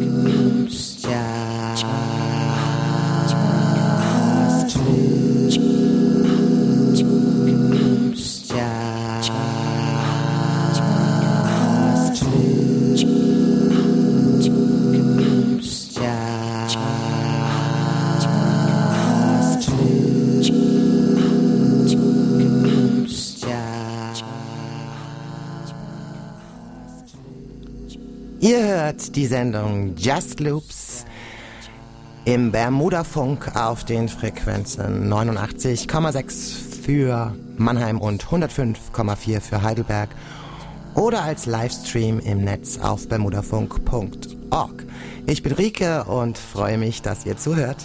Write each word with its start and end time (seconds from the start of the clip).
Ihr 0.00 0.11
die 29.16 29.26
Sendung 29.26 29.94
Just 29.96 30.40
Loops 30.40 31.04
im 32.24 32.50
Bermuda-Funk 32.50 33.56
auf 33.56 33.84
den 33.84 34.08
Frequenzen 34.08 35.12
89,6 35.12 36.82
für 36.82 37.34
Mannheim 37.56 38.00
und 38.00 38.24
105,4 38.24 39.40
für 39.40 39.62
Heidelberg 39.62 40.08
oder 40.94 41.22
als 41.22 41.46
Livestream 41.46 42.20
im 42.20 42.44
Netz 42.44 42.78
auf 42.78 43.08
bermudafunk.org. 43.08 44.86
Ich 45.26 45.42
bin 45.42 45.52
Rike 45.52 46.04
und 46.04 46.38
freue 46.38 46.78
mich, 46.78 47.02
dass 47.02 47.26
ihr 47.26 47.36
zuhört. 47.36 47.84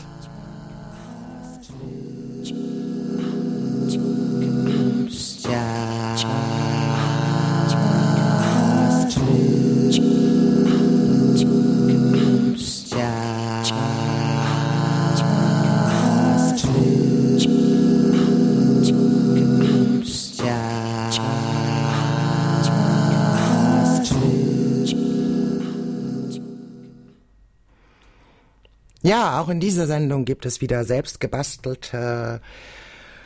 Ja, 29.08 29.40
auch 29.40 29.48
in 29.48 29.62
dieser 29.62 29.88
Sendung 29.88 30.26
gibt 30.26 30.46
es 30.46 30.60
wieder 30.60 30.84
selbst 30.84 31.22
gebastelte, 31.22 32.42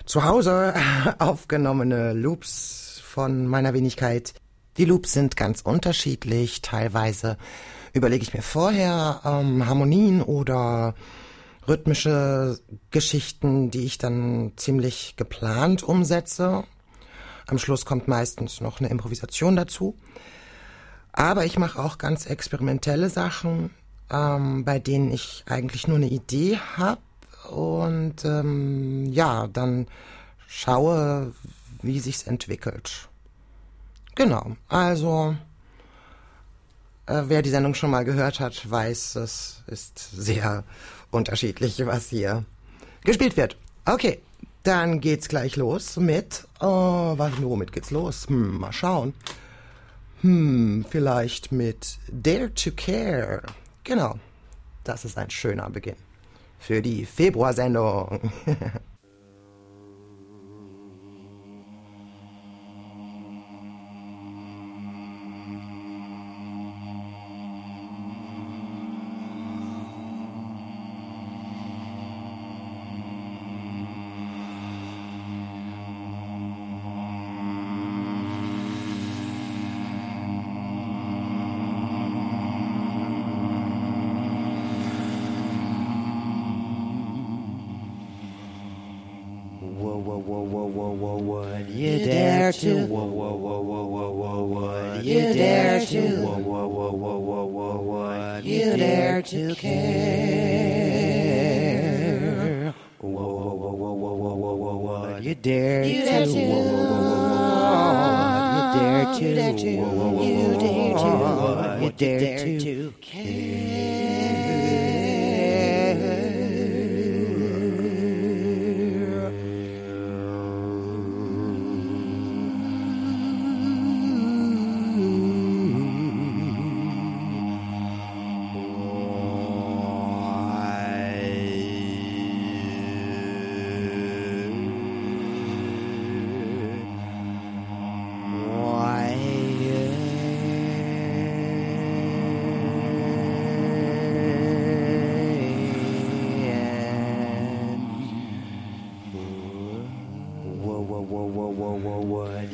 zu 0.06 0.24
Hause 0.24 0.76
aufgenommene 1.18 2.14
Loops 2.14 3.02
von 3.04 3.48
meiner 3.48 3.74
Wenigkeit. 3.74 4.36
Die 4.78 4.86
Loops 4.86 5.14
sind 5.14 5.36
ganz 5.36 5.62
unterschiedlich. 5.62 6.62
Teilweise 6.62 7.36
überlege 7.94 8.22
ich 8.22 8.36
mir 8.36 8.44
vorher 8.44 9.22
ähm, 9.26 9.66
Harmonien 9.66 10.22
oder 10.22 10.94
rhythmische 11.68 12.60
Geschichten, 12.92 13.72
die 13.72 13.86
ich 13.86 13.98
dann 13.98 14.52
ziemlich 14.58 15.16
geplant 15.16 15.82
umsetze. 15.82 16.64
Am 17.48 17.58
Schluss 17.58 17.86
kommt 17.86 18.08
meistens 18.08 18.62
noch 18.62 18.82
eine 18.82 18.90
Improvisation 18.90 19.56
dazu. 19.56 19.98
Aber 21.12 21.44
ich 21.44 21.58
mache 21.58 21.82
auch 21.82 21.98
ganz 21.98 22.28
experimentelle 22.28 23.10
Sachen, 23.10 23.72
ähm, 24.12 24.66
bei 24.66 24.80
denen 24.80 25.12
ich 25.12 25.44
eigentlich 25.48 25.88
nur 25.88 25.98
eine 25.98 26.10
Idee 26.10 26.60
habe 26.78 27.02
und 27.50 28.26
ähm, 28.26 29.06
ja, 29.12 29.48
dann 29.48 29.88
schaue, 30.48 31.34
wie 31.82 32.00
sich's 32.00 32.24
entwickelt. 32.24 33.10
Genau, 34.16 34.56
also 34.68 35.36
äh, 37.06 37.24
wer 37.28 37.42
die 37.42 37.50
Sendung 37.50 37.74
schon 37.74 37.92
mal 37.92 38.06
gehört 38.06 38.40
hat, 38.40 38.70
weiß, 38.70 39.16
es 39.16 39.64
ist 39.68 39.98
sehr 39.98 40.64
unterschiedlich, 41.12 41.82
was 41.86 42.10
hier 42.10 42.46
gespielt 43.04 43.38
wird. 43.38 43.58
Okay, 43.86 44.22
dann 44.64 45.00
geht's 45.00 45.28
gleich 45.28 45.56
los 45.56 45.98
mit, 45.98 46.48
oh, 46.60 47.14
was, 47.18 47.42
womit 47.42 47.72
geht's 47.72 47.92
los? 47.92 48.28
Hm, 48.28 48.60
mal 48.60 48.74
schauen. 48.74 49.14
Hm, 50.22 50.86
vielleicht 50.88 51.52
mit 51.52 51.98
Dare 52.12 52.54
to 52.54 52.72
Care. 52.76 53.42
Genau, 53.84 54.16
das 54.84 55.06
ist 55.06 55.18
ein 55.18 55.30
schöner 55.30 55.70
Beginn 55.70 55.96
für 56.60 56.82
die 56.82 57.06
Februarsendung. 57.06 58.32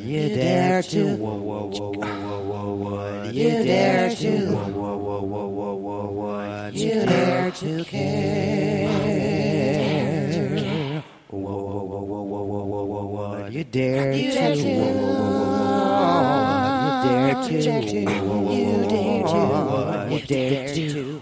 you 0.08 0.34
dare 0.34 0.82
to? 0.82 0.98
You 3.30 3.50
dare 3.62 4.14
to? 4.16 4.30
You 6.72 6.94
dare 7.04 7.50
to 7.50 7.84
care? 7.84 8.88
You 13.50 13.64
dare 13.64 14.14
to? 14.14 14.18
You 14.18 14.32
dare 17.04 17.34
to? 17.44 17.52
You 17.52 18.72
dare 18.88 19.22
to? 19.28 19.40
You 20.10 20.20
dare 20.26 20.74
to? 20.74 21.17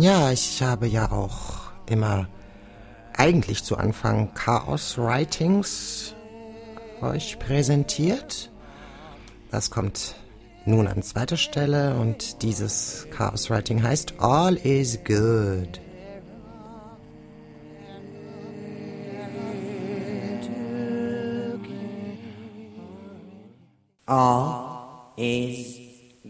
Ja, 0.00 0.32
ich 0.32 0.62
habe 0.62 0.86
ja 0.86 1.12
auch 1.12 1.72
immer 1.84 2.26
eigentlich 3.14 3.64
zu 3.64 3.76
Anfang 3.76 4.32
Chaos 4.32 4.96
Writings 4.96 6.14
euch 7.02 7.38
präsentiert. 7.38 8.50
Das 9.50 9.70
kommt 9.70 10.14
nun 10.64 10.86
an 10.86 11.02
zweiter 11.02 11.36
Stelle 11.36 11.96
und 11.96 12.40
dieses 12.40 13.08
Chaos 13.10 13.50
Writing 13.50 13.82
heißt 13.82 14.14
All 14.20 14.56
is 14.56 14.98
Good. 15.04 15.82
All 24.06 25.12
is 25.18 25.69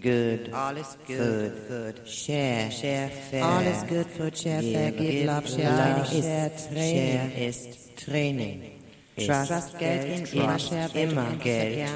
good. 0.01 0.51
All 0.53 0.77
is 0.77 0.97
good. 1.07 2.01
Share. 2.07 2.71
Share 2.71 3.09
fair. 3.09 3.45
All 3.45 3.63
is 3.63 3.83
good, 3.85 4.07
food, 4.07 4.37
share 4.37 4.63
fair, 4.63 4.91
give 4.91 5.27
love, 5.27 5.49
share 5.49 5.71
learning, 5.71 6.23
share 6.23 6.51
training. 6.69 7.19
Share 7.19 7.49
ist 7.49 7.97
Training. 7.97 8.83
Ist 9.17 9.27
Trust 9.27 9.79
Geld 9.79 10.33
in 10.33 10.41
immer, 10.41 10.57
immer 10.95 11.29
und 11.29 11.43
Geld 11.43 11.89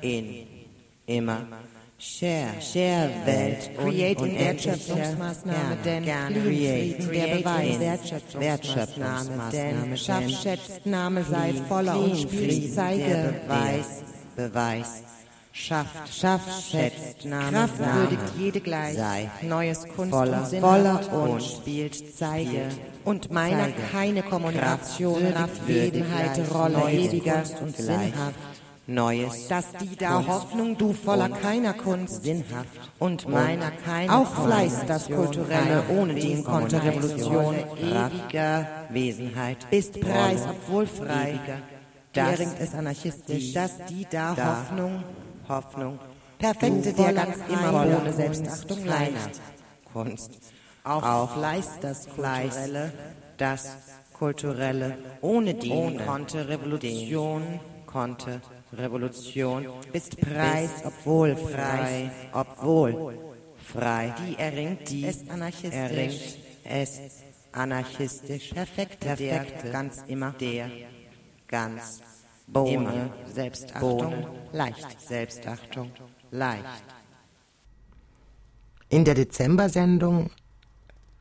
in 0.00 0.46
immer 1.06 1.46
Share. 1.98 2.60
Share 2.60 3.10
Welt 3.26 3.70
Create 3.78 4.18
in 4.18 4.24
unendlich 4.24 4.66
Wertschöpfungsmaßnahme, 4.66 5.76
denn. 5.84 6.04
Frieden 6.04 7.12
der 7.12 7.36
Beweis. 7.36 7.78
Wertschöpfungsmaßnahme, 8.34 9.96
Schaff, 9.96 10.84
Name, 10.84 11.22
sei 11.22 11.52
voller 11.68 12.00
und 12.00 12.32
der 12.32 12.72
zeige. 12.72 13.34
Beweis. 13.46 14.02
Beweis. 14.34 15.02
Schafft. 15.54 16.14
Schafft, 16.14 16.70
schätzt, 16.70 17.26
Name, 17.26 17.50
Kraft 17.50 17.78
würdigt 17.78 18.22
jede 18.38 18.60
gleich. 18.60 18.96
Sei. 18.96 19.30
Neues 19.42 19.86
Kunst 19.94 20.10
Voller, 20.10 20.38
und 20.38 20.46
Sinn 20.46 20.60
voller 20.62 21.12
und 21.12 21.42
spielt, 21.42 22.16
zeige. 22.16 22.68
Und 23.04 23.30
meiner 23.30 23.64
zeige. 23.64 23.82
keine 23.92 24.22
Kommunikation, 24.22 25.32
Kraft 25.32 25.68
Jedenheit. 25.68 26.40
Rolle, 26.54 26.90
ewiger 26.90 27.42
und 27.60 27.76
sinnhaft. 27.76 28.34
Neues. 28.86 29.46
Dass 29.48 29.72
die 29.72 29.94
da 29.94 30.26
Hoffnung, 30.26 30.76
du 30.78 30.94
voller 30.94 31.28
keiner 31.28 31.74
Kunst, 31.74 32.24
sinnhaft. 32.24 32.68
und 32.98 33.28
meiner 33.28 33.70
keine 33.70 34.12
Auch 34.12 34.44
Fleiß, 34.44 34.86
das 34.86 35.06
Kulturelle, 35.06 35.84
ohne 35.90 36.14
den 36.14 36.42
konnte 36.44 36.82
Revolution 36.82 37.56
ewiger 37.78 38.66
Wesenheit. 38.88 39.58
bist 39.70 40.00
Preis, 40.00 40.42
obwohl 40.48 40.86
frei. 40.86 41.38
Das 42.12 42.40
ist 42.40 42.74
anarchistisch, 42.74 43.52
dass 43.52 43.78
die 43.88 44.06
da 44.10 44.36
Hoffnung, 44.36 45.02
Hoffnung. 45.48 45.98
perfekte 46.38 46.92
der 46.92 47.12
ganz 47.12 47.38
immer 47.48 47.98
ohne 48.00 48.12
Selbstachtung 48.12 48.78
Kunst, 48.78 48.86
leicht. 48.86 49.40
Kunst. 49.92 50.30
Auch, 50.84 51.02
Auch 51.02 51.34
Fleiß, 51.34 51.78
das 51.80 52.08
Kulturelle, 52.08 52.92
das 53.36 53.76
Kulturelle, 54.12 54.98
ohne 55.20 55.54
den 55.54 55.72
ohne 55.72 56.04
konnte 56.04 56.48
Revolution, 56.48 57.60
konnte 57.86 58.40
Revolution, 58.72 59.66
bist 59.92 60.20
Preis, 60.20 60.70
obwohl 60.84 61.36
frei. 61.36 62.10
obwohl 62.32 63.18
frei. 63.56 64.14
Die 64.26 64.38
erringt, 64.38 64.88
die 64.90 65.04
es 65.04 65.16
ist 65.16 65.30
anarchistisch. 65.30 65.74
erringt 65.74 66.38
es 66.64 67.00
anarchistisch, 67.52 68.50
Perfekte, 68.50 69.06
perfekte, 69.06 69.62
der, 69.62 69.72
ganz 69.72 70.02
immer, 70.06 70.32
der, 70.32 70.70
ganz, 71.48 72.00
Bohne, 72.52 72.72
immer, 72.72 73.10
Selbstachtung, 73.32 73.98
Bohne, 73.98 74.28
leicht. 74.52 75.00
Selbstachtung, 75.00 75.90
leicht. 76.30 76.84
In 78.90 79.04
der 79.04 79.14
Dezember-Sendung 79.14 80.30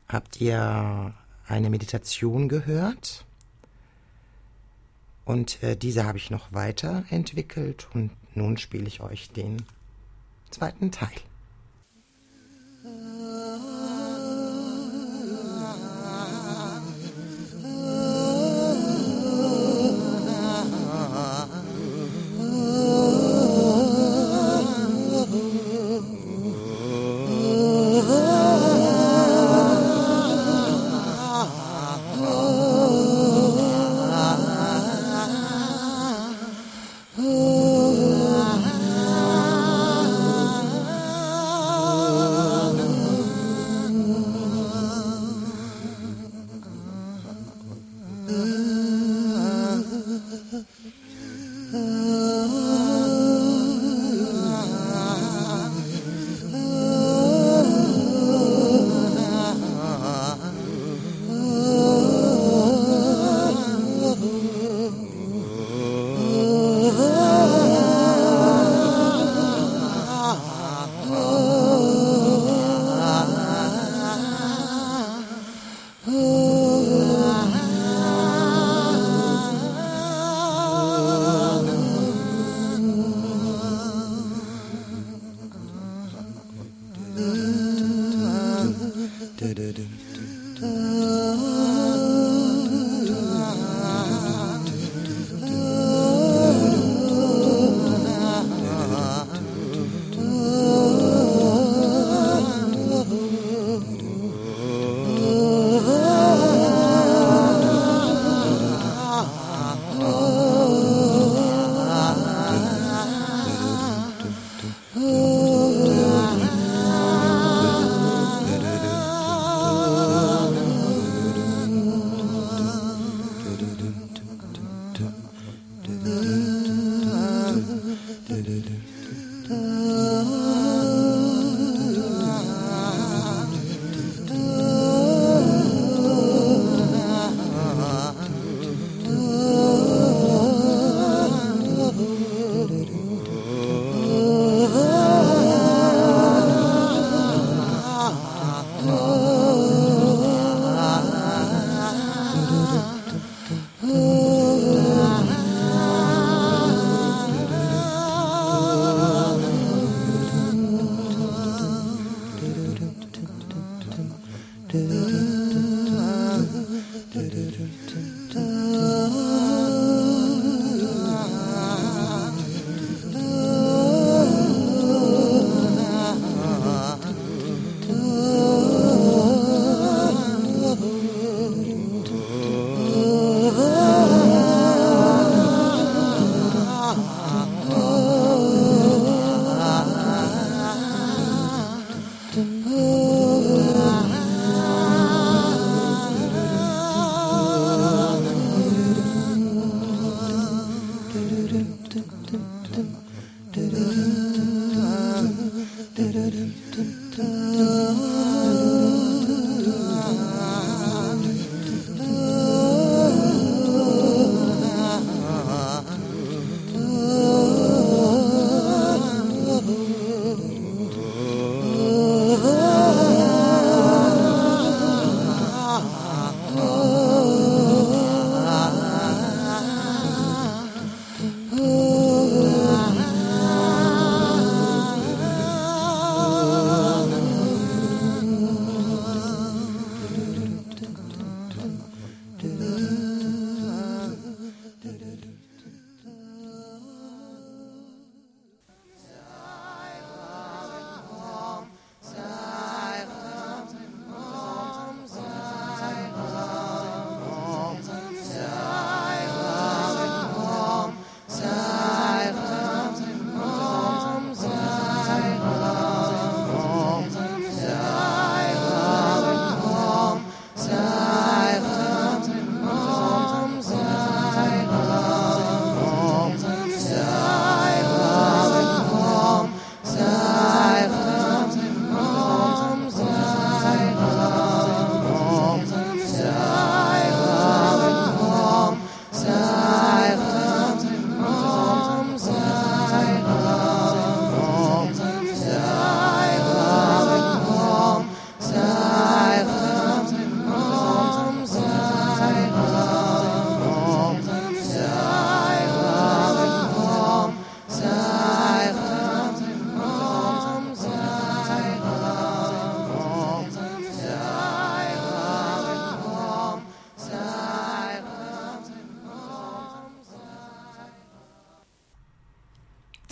habt 0.10 0.42
ihr 0.42 1.14
eine 1.48 1.70
Meditation 1.70 2.50
gehört. 2.50 3.26
Und 5.24 5.64
äh, 5.64 5.78
diese 5.78 6.06
habe 6.06 6.18
ich 6.18 6.32
noch 6.32 6.52
weiterentwickelt 6.52 7.88
und 7.94 8.12
nun 8.36 8.58
spiele 8.58 8.88
ich 8.88 9.02
euch 9.02 9.30
den 9.30 9.64
zweiten 10.50 10.92
Teil. 10.92 11.10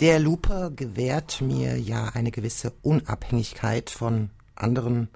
Der 0.00 0.18
Looper 0.18 0.70
gewährt 0.70 1.42
mir 1.42 1.78
ja 1.78 2.06
eine 2.14 2.30
gewisse 2.30 2.72
Unabhängigkeit 2.80 3.90
von 3.90 4.30
anderen 4.54 5.10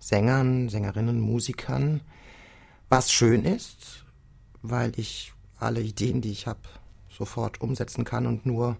Sängern, 0.00 0.68
Sängerinnen, 0.68 1.20
Musikern, 1.20 2.00
was 2.88 3.12
schön 3.12 3.44
ist, 3.44 4.04
weil 4.60 4.98
ich 4.98 5.32
alle 5.56 5.80
Ideen, 5.80 6.20
die 6.20 6.32
ich 6.32 6.48
habe, 6.48 6.62
sofort 7.16 7.60
umsetzen 7.60 8.04
kann 8.04 8.26
und 8.26 8.44
nur, 8.44 8.76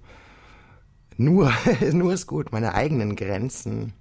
nur, 1.17 1.53
nur 1.93 2.13
ist 2.13 2.27
gut, 2.27 2.51
meine 2.51 2.75
eigenen 2.75 3.15
Grenzen 3.15 3.93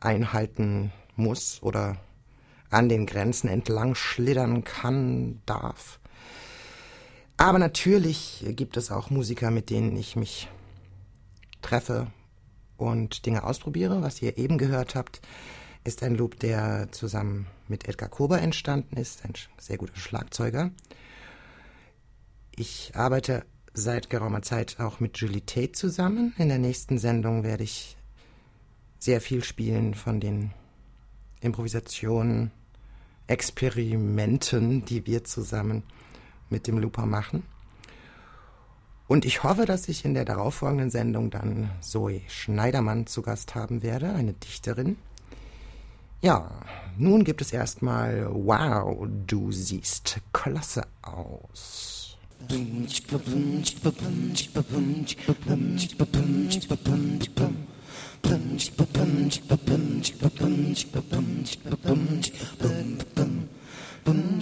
einhalten 0.00 0.90
muss 1.14 1.62
oder 1.62 1.98
an 2.68 2.88
den 2.88 3.06
Grenzen 3.06 3.46
entlang 3.46 3.94
schlittern 3.94 4.64
kann, 4.64 5.40
darf. 5.46 5.99
Aber 7.40 7.58
natürlich 7.58 8.44
gibt 8.48 8.76
es 8.76 8.90
auch 8.90 9.08
Musiker, 9.08 9.50
mit 9.50 9.70
denen 9.70 9.96
ich 9.96 10.14
mich 10.14 10.46
treffe 11.62 12.08
und 12.76 13.24
Dinge 13.24 13.44
ausprobiere. 13.44 14.02
Was 14.02 14.20
ihr 14.20 14.36
eben 14.36 14.58
gehört 14.58 14.94
habt, 14.94 15.22
ist 15.82 16.02
ein 16.02 16.16
Loop, 16.16 16.38
der 16.38 16.92
zusammen 16.92 17.46
mit 17.66 17.88
Edgar 17.88 18.10
Kober 18.10 18.42
entstanden 18.42 18.98
ist, 18.98 19.24
ein 19.24 19.32
sehr 19.58 19.78
guter 19.78 19.96
Schlagzeuger. 19.96 20.70
Ich 22.56 22.92
arbeite 22.94 23.46
seit 23.72 24.10
geraumer 24.10 24.42
Zeit 24.42 24.78
auch 24.78 25.00
mit 25.00 25.16
Julie 25.16 25.46
Tate 25.46 25.72
zusammen. 25.72 26.34
In 26.36 26.50
der 26.50 26.58
nächsten 26.58 26.98
Sendung 26.98 27.42
werde 27.42 27.64
ich 27.64 27.96
sehr 28.98 29.22
viel 29.22 29.42
spielen 29.44 29.94
von 29.94 30.20
den 30.20 30.50
Improvisationen, 31.40 32.50
Experimenten, 33.28 34.84
die 34.84 35.06
wir 35.06 35.24
zusammen 35.24 35.84
mit 36.50 36.66
dem 36.66 36.78
Looper 36.78 37.06
machen. 37.06 37.42
Und 39.08 39.24
ich 39.24 39.42
hoffe, 39.42 39.64
dass 39.64 39.88
ich 39.88 40.04
in 40.04 40.14
der 40.14 40.24
darauffolgenden 40.24 40.90
Sendung 40.90 41.30
dann 41.30 41.70
Zoe 41.80 42.20
Schneidermann 42.28 43.06
zu 43.06 43.22
Gast 43.22 43.56
haben 43.56 43.82
werde, 43.82 44.12
eine 44.12 44.34
Dichterin. 44.34 44.96
Ja, 46.22 46.50
nun 46.96 47.24
gibt 47.24 47.40
es 47.40 47.52
erstmal 47.52 48.28
Wow, 48.30 49.08
du 49.26 49.50
siehst 49.50 50.20
klasse 50.32 50.82
aus. 51.02 52.18
Bum, 64.04 64.40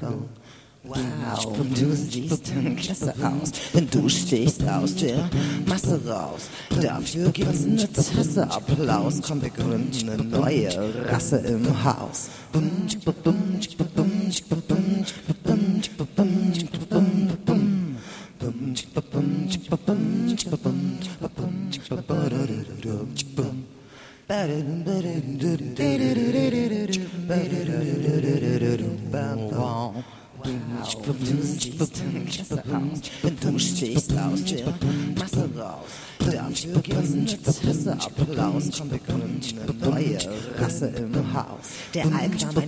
bum. 0.00 0.39
Wow, 0.82 1.58
du 1.74 1.94
siehst 1.94 2.52
klasse 2.78 3.14
aus, 3.22 3.52
denn 3.74 3.86
du 3.90 4.08
stehst 4.08 4.66
aus 4.66 4.94
der 4.94 5.28
Masse 5.66 6.00
raus. 6.06 6.48
Dafür 6.80 7.28
gibt's 7.30 7.64
eine 7.64 7.92
Tasse 7.92 8.50
Applaus, 8.50 9.20
komm, 9.20 9.42
wir 9.42 9.50
gründen 9.50 10.08
eine 10.08 10.24
neue 10.24 10.70
Rasse 11.10 11.36
im 11.36 11.84
Haus. 11.84 12.30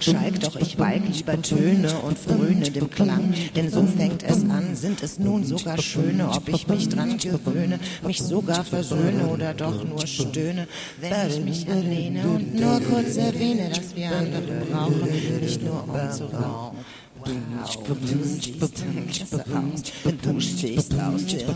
Schalk, 0.02 0.40
doch 0.40 0.56
ich 0.56 0.78
walk 0.78 1.02
lieber 1.08 1.40
Töne 1.40 1.92
und 2.00 2.18
fröne 2.18 2.70
dem 2.70 2.90
Klang. 2.90 3.32
Denn 3.54 3.70
so 3.70 3.86
fängt 3.86 4.22
es 4.24 4.42
an, 4.50 4.74
sind 4.74 5.02
es 5.02 5.18
nun 5.18 5.44
sogar 5.44 5.80
schöne, 5.80 6.28
ob 6.28 6.48
ich 6.48 6.66
mich 6.66 6.88
dran 6.88 7.18
gewöhne, 7.18 7.78
mich 8.04 8.20
sogar 8.22 8.64
versöhne 8.64 9.26
oder 9.28 9.54
doch 9.54 9.84
nur 9.84 10.06
stöhne, 10.06 10.66
wenn 11.00 11.30
ich 11.30 11.40
mich 11.40 11.70
anlehne 11.70 12.22
und 12.26 12.54
nur 12.54 12.80
kurz 12.80 13.16
erwähne, 13.16 13.70
dass 13.70 13.94
wir 13.94 14.10
andere 14.10 14.64
brauchen, 14.70 15.40
nicht 15.40 15.62
nur 15.62 15.84
um 15.84 16.12
zu 16.12 16.24
rauchen. 16.24 16.78
Wow, 17.24 17.32
du 20.22 20.40
stehst 20.40 20.92
aus 20.94 21.26
der 21.26 21.46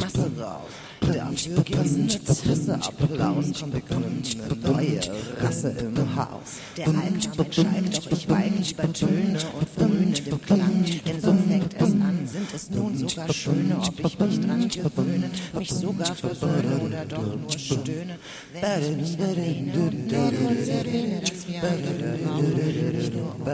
Masse 0.00 0.30
raus. 0.40 0.62
Dafür 1.00 1.62
gibt's 1.62 1.94
eine 1.94 2.08
Tasse 2.08 2.74
Applaus, 2.74 3.46
komm, 3.58 3.72
wir 3.72 3.80
gründen 3.80 4.22
eine 4.44 4.72
neue 4.72 5.00
Rasse 5.40 5.70
im 5.70 5.94
Haus. 6.16 6.60
Der 6.76 6.88
mein 6.88 7.20
Schalk, 7.20 7.90
doch 7.92 8.10
ich 8.10 8.28
walk 8.28 8.52
lieber 8.58 8.92
Töne 8.92 9.38
und 9.58 9.68
fröne 9.68 10.38
Klang. 10.46 10.84
Denn 11.06 11.20
so 11.20 11.34
fängt 11.48 11.74
es 11.74 11.92
an, 11.92 12.18
sind 12.26 12.54
es 12.54 12.70
nun 12.70 12.96
sogar 12.96 13.32
schöne, 13.32 13.76
ob 13.78 13.98
ich 13.98 14.18
mich 14.18 14.40
dran 14.40 14.68
gewöhne, 14.68 15.30
mich 15.58 15.70
sogar 15.70 16.14
versöhne 16.14 16.78
oder 16.84 17.04
doch 17.04 17.36
nur 17.36 17.50
stöhne, 17.50 18.18
wenn 18.52 19.00
ich 19.00 19.18
mich 19.18 19.74
und 19.74 20.10
nur 20.10 20.32
kurz 20.32 20.68
erwähne, 20.68 21.20
dass 21.20 21.48
wir 21.48 21.60
brauchen, 21.60 22.92
nicht 22.92 23.14
nur 23.14 23.34
um 23.34 23.44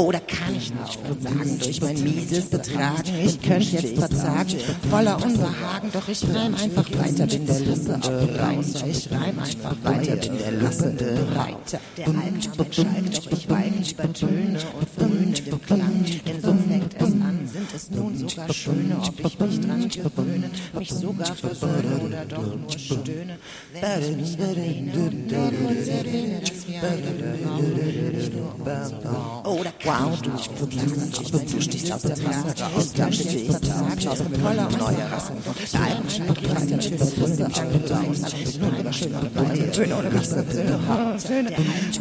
rauchen. 0.00 0.06
Oh, 0.06 0.12
da 0.12 0.20
kann 0.20 0.54
ich 0.56 0.72
nicht 0.72 0.98
versagen 1.04 1.58
durch 1.58 1.80
mein 1.80 2.02
mieses 2.02 2.46
Betragen. 2.46 3.12
Ich 3.24 3.40
könnte 3.40 3.76
jetzt 3.76 3.98
verzagen, 3.98 4.56
voller 4.90 5.22
Unbehagen, 5.22 5.90
doch 5.92 6.08
ich 6.08 6.22
reim 6.34 6.54
einfach 6.54 6.86
weiter, 6.98 7.26
bin 7.26 7.46
der 7.46 7.60
Lasse 7.60 7.94
Applaus. 7.94 8.82
Ich 8.86 9.10
reim 9.10 9.38
einfach 9.38 9.76
weiter, 9.82 10.16
bin 10.16 10.38
der 10.38 10.52
Lasse 10.52 10.90
bereit. 10.90 11.80
Der 11.96 12.08
Alk 12.08 12.74
Schalk, 12.74 13.12
doch 13.14 13.32
ich 13.32 13.48
walk 13.48 13.72
lieber 13.82 14.12
Töne 14.12 14.58
und 14.78 14.88
fröne 14.96 15.32
dem 15.32 15.62
Klang. 15.62 16.04
Denn 16.26 16.40
so 16.40 16.54
fängt 16.68 16.94
es 16.98 17.14
sind 17.60 17.74
es 17.74 17.90
nun 17.90 18.16
sogar 18.16 18.52
schöne, 18.52 18.96
ob 18.96 19.20
ich 19.20 19.38
mich 19.38 19.60
dran 19.60 19.88
gewöhne, 19.88 20.50
mich 20.78 20.90
sogar 20.90 21.34
versöhne 21.34 22.00
oder 22.06 22.24
doch 22.24 22.56
nur 22.56 22.70
stöhne, 22.70 23.38
wenn 23.72 24.02
ich 24.02 24.16
mich 24.16 24.38
erwähne 24.38 24.92
und 24.94 25.30
nur 25.30 25.50
kurz 25.50 25.88
erwähne, 25.88 26.40
dass 26.40 26.66
wir 26.66 26.82
andere 26.82 27.34
brauchen, 27.42 28.16
nicht 28.16 28.34
nur 28.34 28.54
um 28.54 28.64
zu 28.64 28.94
rauchen. 29.06 29.42
Oh, 29.44 29.64
kann 29.78 30.12
ich 30.14 30.32
nicht 30.32 30.50
versagen, 30.52 31.12
ich 31.22 31.32
bin 31.32 31.46
du 31.50 31.60
stehst 31.60 31.92
aus 31.92 32.02
der 32.02 32.18
Masse 32.18 32.62
raus, 32.62 32.92
da 32.96 33.12
stehst 33.12 33.50
aus, 33.50 34.06
aus 34.06 34.18
voller 34.42 34.70
neue 34.70 35.12
Rasse. 35.12 35.32
Der 35.72 35.80
Alk 35.80 36.10
Schalk 36.10 36.34
gibt 36.40 36.70
natürlich 36.70 37.14
Tasse 37.14 37.44
Applaus, 37.44 38.58
nur 38.58 38.78
über 38.78 38.92
schöne 38.92 39.20
Leute, 39.34 39.70
Töne 39.70 39.96
oder 39.96 40.14
Rasse, 40.14 40.46
Töne, 40.48 40.78
Töne. 41.26 41.50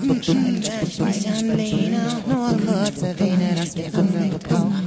Alk 0.10 0.26
Schalk, 0.26 0.36
wenn 0.36 0.88
ich 0.88 1.00
mich 1.00 1.28
anlehne, 1.28 2.00
nur 2.28 2.58
kurz 2.66 3.02
erwähne, 3.02 3.56
dass 3.56 3.76
wir 3.76 3.94
andere 3.94 4.40
brauchen, 4.40 4.79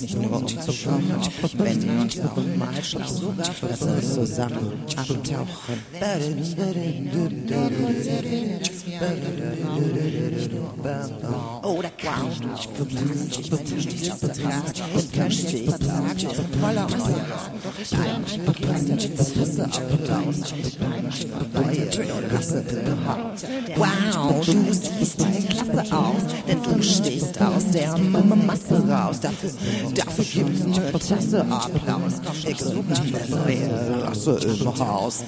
nicht 0.00 0.16
nur 0.16 0.32
um 0.32 0.46
zu 0.48 0.56
rauchen, 0.56 1.20
wenn 1.58 1.82
wir 1.82 2.00
uns 2.02 2.16
mal 2.56 2.84
schlafen, 2.84 3.16
sogar 3.16 3.52
für 3.52 4.00
zusammen 4.00 4.84
abtauchen. 4.96 5.78
Nur 7.12 7.28
kann 12.08 12.30
ich 12.30 12.40
nicht 12.40 12.70
versagen, 12.70 13.30
ich 13.36 13.50
Betrag, 14.20 14.62
ich 16.16 16.26
voller 16.60 16.84
Unbehagen, 16.84 17.58
doch 17.62 17.78
ich 17.80 17.92
reim 17.92 18.24
einfach 18.24 18.60
weiter 18.68 18.94
mit 18.94 19.16
Tasse 19.16 19.64
Applaus, 19.64 20.36
ich 20.56 20.78
einfach 20.80 21.54
weiter, 21.54 21.90
Töne 21.90 22.32
Rasse 22.32 22.64
im 22.68 23.08
Haus. 23.08 23.44
Wow, 23.76 24.46
du 24.46 24.72
siehst 24.72 25.18
klasse 25.18 25.82
aus, 25.96 26.22
denn 26.46 26.62
du 26.62 26.82
stehst 26.82 27.40
aus 27.40 27.66
der 27.72 27.98
Masse 27.98 28.88
raus, 28.88 29.20
dafür, 29.20 29.50
dafür 29.94 30.24
gibt's 30.24 30.62
eine 30.62 30.92
Tasse 30.92 31.40
Applaus, 31.40 32.20
ich 32.46 32.62
für 32.98 33.26
neue 33.30 34.02
Rasse 34.04 34.38
im 34.44 34.78
Haus. 34.78 35.24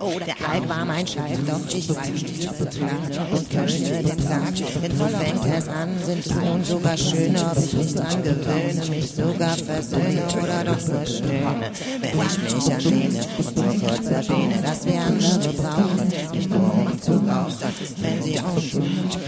Oh, 0.00 0.18
der 0.18 0.36
Alk 0.48 0.68
war 0.68 0.83
mein 0.84 1.06
Schalk, 1.06 1.38
doch 1.46 1.74
ich 1.74 1.88
weiß 1.88 2.24
dieses 2.26 2.52
Betrag 2.52 3.30
und 3.32 3.50
könnte 3.50 4.02
den 4.02 4.18
sagen, 4.18 4.54
denn 4.82 4.96
so 4.96 5.04
fängt 5.04 5.44
es 5.56 5.68
an, 5.68 5.88
sind 6.04 6.26
es 6.26 6.34
nun 6.34 6.64
sogar 6.64 6.96
schöne, 6.96 7.38
ob 7.50 7.58
ich 7.58 7.72
mich 7.72 7.94
dran 7.94 8.22
gewöhne, 8.22 8.86
mich 8.90 9.10
sogar 9.10 9.56
versöhne 9.56 10.22
oder 10.42 10.64
doch 10.64 10.88
nur 10.88 11.06
stöhne, 11.06 11.70
wenn 12.00 12.20
ich 12.26 12.54
mich 12.54 12.74
anlehne 12.74 13.20
und 13.38 13.56
nur 13.56 13.74
kurz 13.88 14.06
erwähne, 14.06 14.62
dass 14.62 14.86
wir 14.86 15.00
andere 15.00 15.52
brauchen, 15.52 16.08
nicht 16.32 16.50
nur 16.50 16.74
um 16.74 17.02
zu 17.02 17.12
rauchen, 17.12 17.74
wenn 17.98 18.22
sie 18.22 18.38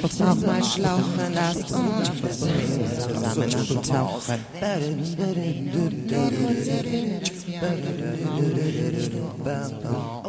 uns 0.03 0.21
auch 0.21 0.37
mal 0.47 0.65
schlauchen, 0.65 1.35
lasst 1.35 1.73
uns 1.73 2.11
zusammen 3.03 3.55
abtauchen. 3.55 4.45
Erwähne, 4.61 5.07
dass 7.21 7.47
wir 7.47 7.63
andere 7.63 8.17
brauchen, 8.25 8.55
nicht 8.93 9.13
nur 9.13 9.35
um 9.35 9.45
zu 9.45 9.87
rauchen. 9.87 10.26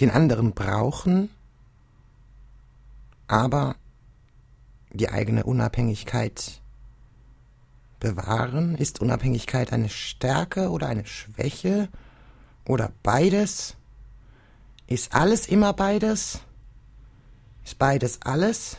Den 0.00 0.10
anderen 0.10 0.52
brauchen, 0.52 1.30
aber 3.28 3.76
die 4.92 5.10
eigene 5.10 5.44
Unabhängigkeit 5.44 6.60
bewahren? 8.00 8.76
Ist 8.76 9.00
Unabhängigkeit 9.00 9.72
eine 9.72 9.88
Stärke 9.88 10.70
oder 10.70 10.88
eine 10.88 11.06
Schwäche 11.06 11.88
oder 12.66 12.90
beides? 13.02 13.76
Ist 14.86 15.14
alles 15.14 15.46
immer 15.46 15.72
beides? 15.72 16.40
Ist 17.64 17.78
beides 17.78 18.22
alles? 18.22 18.78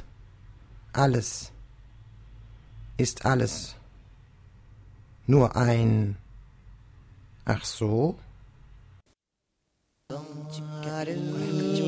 Alles 0.91 1.51
ist 2.97 3.25
alles 3.25 3.75
nur 5.25 5.55
ein 5.55 6.17
Ach 7.45 7.65
so? 7.65 8.17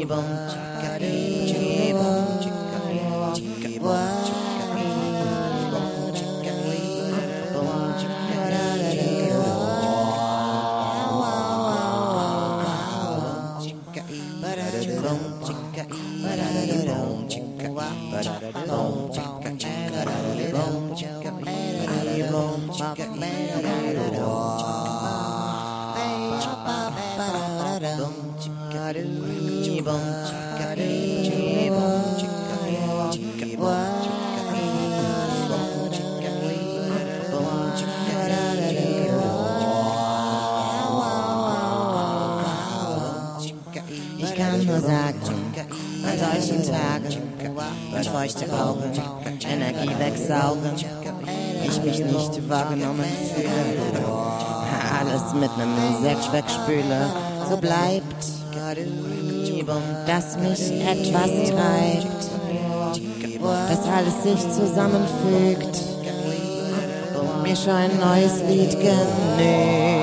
Ich 0.04 0.63
feuchte 48.14 48.46
Augen, 48.54 48.92
Energie 49.50 49.90
wegsaugen, 49.98 50.76
ich 51.66 51.82
mich 51.82 51.98
nicht 51.98 52.48
wahrgenommen 52.48 53.12
fühle, 53.34 53.50
alles 55.00 55.34
mit 55.34 55.50
nem 55.58 56.04
Sekt 56.04 56.32
wegspüle, 56.32 57.08
so 57.50 57.58
bleibt, 57.58 58.24
dass 60.06 60.38
mich 60.38 60.62
etwas 60.86 61.50
treibt, 61.50 62.24
dass 63.70 63.88
alles 63.88 64.22
sich 64.22 64.42
zusammenfügt, 64.52 65.82
mir 67.42 67.56
schon 67.56 67.74
ein 67.74 68.00
neues 68.00 68.44
Lied 68.48 68.80
genügt. 68.80 70.03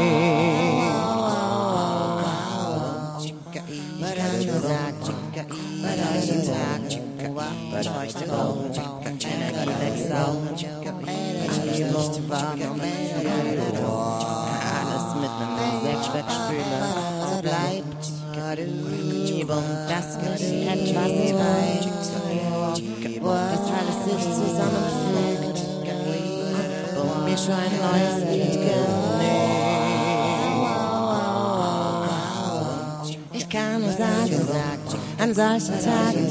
Solchen 35.40 35.82
Tagen, 35.82 36.26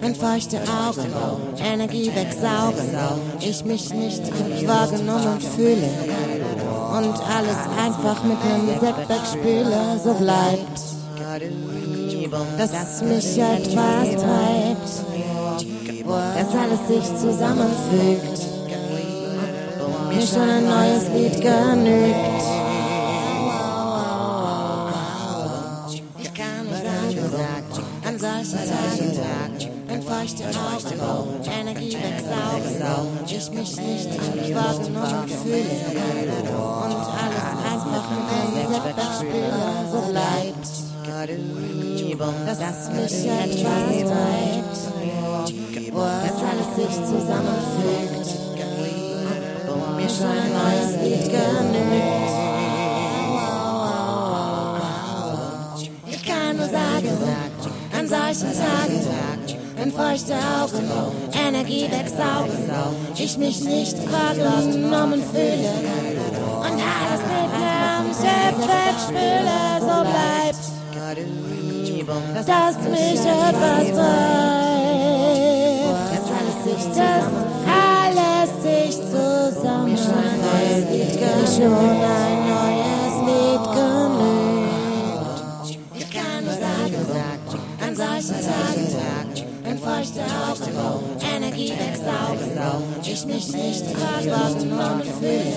wenn 0.00 0.14
feuchte 0.14 0.58
Augen. 0.58 1.12
Energie 1.58 2.10
wegsaugen, 2.14 2.88
ich 3.40 3.64
mich 3.64 3.92
nicht 3.92 4.22
wahrgenommen 4.66 5.40
fühle. 5.40 5.90
Und 6.96 7.14
alles 7.36 7.58
einfach 7.84 8.22
mit 8.22 8.38
einem 8.42 8.80
Sekt 8.80 9.08
wegspüle, 9.08 10.00
so 10.02 10.14
bleibt, 10.14 10.78
dass 12.58 13.02
mich 13.02 13.38
etwas 13.38 14.22
treibt, 14.22 14.90
dass 16.36 16.54
alles 16.54 16.82
sich 16.86 17.06
zusammenfügt, 17.16 18.38
mir 20.08 20.26
schon 20.26 20.48
ein 20.48 20.64
neues 20.64 21.08
Lied 21.14 21.40
genügt. 21.40 22.57
Wahrgenommen 35.50 35.88
fühle 35.94 36.58
und 36.84 37.02
alles 37.20 37.46
einfach 37.72 38.06
mit 38.10 38.26
einem 38.32 38.72
wegspüle, 38.84 39.68
so 39.90 40.00
bleibt, 40.10 40.66
dass 42.46 42.90
mich 42.90 43.16
etwas 43.26 43.62
treibt, 43.62 44.47
wenn 60.26 60.28
feuchte 60.28 60.34
Augen 60.34 60.88
Energie 61.32 61.88
wegsaugen, 61.90 62.70
ich 63.16 63.38
mich 63.38 63.60
nicht 63.64 63.96
wahrgenommen 64.10 65.22
fühle 65.22 65.72
und 66.58 66.64
alles 66.64 67.22
mit 67.28 67.50
einem 67.54 68.12
Sekt 68.12 68.60
wegspüle, 68.68 69.80
so 69.80 69.96
bleibt, 70.04 70.64
dass 72.46 72.76
mich 72.78 73.20
etwas 73.20 73.86
treibt, 73.94 74.18
dass 76.10 76.26
alles 76.34 76.58
sich 76.64 76.82
zusammen, 76.92 77.46
alles 77.66 78.50
sich 78.62 78.94
zusammen, 78.96 79.96
schon 81.56 81.74
ein 81.74 82.37
Augen 90.20 91.16
Energie 91.36 91.70
wegsaugen, 91.70 92.58
ich 93.02 93.24
mich 93.26 93.52
nicht 93.52 93.84
wahrgenommen 94.00 95.02
fühle 95.02 95.56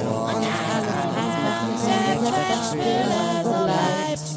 und 0.00 0.44
alles 0.74 0.96
im 1.60 1.74
Sekt 1.84 2.24
wegspüle, 2.50 3.22
so 3.44 3.50
bleibt, 3.64 4.28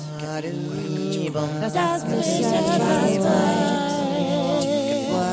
dass 1.62 1.74
mich 2.06 2.30
etwas 2.46 3.04
treibt, 3.17 3.96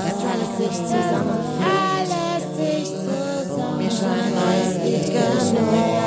dass 0.07 0.19
alles 0.33 0.53
sich 0.57 0.77
zusammenfügt, 0.87 1.65
alles 1.65 2.45
sich 2.57 2.89
zusammen, 2.89 3.79
mir 3.79 3.91
schon 3.91 4.19
ein 4.19 4.35
neues 4.35 4.73
Lied 4.85 5.07
genügt. 5.07 6.04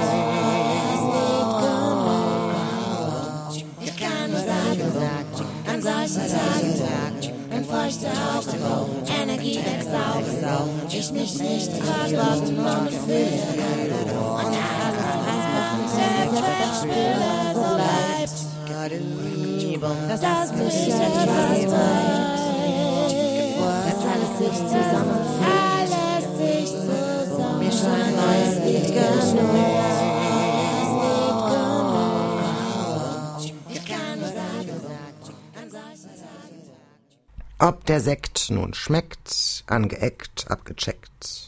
Ich 11.00 11.12
mich 11.12 11.38
nicht 11.40 11.72
wahrgenommen 11.74 12.90
fühle 13.06 13.28
und 14.18 14.54
alles 14.84 15.10
einfach 15.28 15.70
im 15.78 15.86
Sekt 15.94 16.34
wegspüle, 16.34 17.32
so 17.54 17.68
bleibt, 17.76 18.38
dass 20.10 20.52
mich 20.54 20.88
etwas 20.88 21.28
treibt, 21.28 21.72
dass 23.86 24.02
alles 24.12 24.32
sich 24.40 24.58
zusammenfügt, 24.58 25.46
alles 25.54 26.26
sich 26.40 26.70
zusammen, 26.72 27.60
mir 27.60 27.72
schon 27.72 28.02
ein 28.02 28.16
neues 28.16 28.54
Lied 28.66 28.88
genügt. 28.88 29.77
Ob 37.60 37.86
der 37.88 38.02
Sekt 38.02 38.52
nun 38.52 38.76
schmeckt, 38.76 39.64
angeeckt, 39.66 40.46
abgecheckt. 40.52 41.48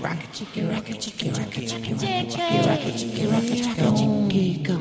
rocket 0.00 0.32
chicky 0.32 0.62
rocket 0.62 1.00
chicky 1.00 1.30
rocket 1.30 1.68
chicky 1.68 1.92
rocket 1.92 2.96
chicky 2.96 3.26
rocket 3.26 3.96
chicky 3.96 4.62
go 4.62 4.76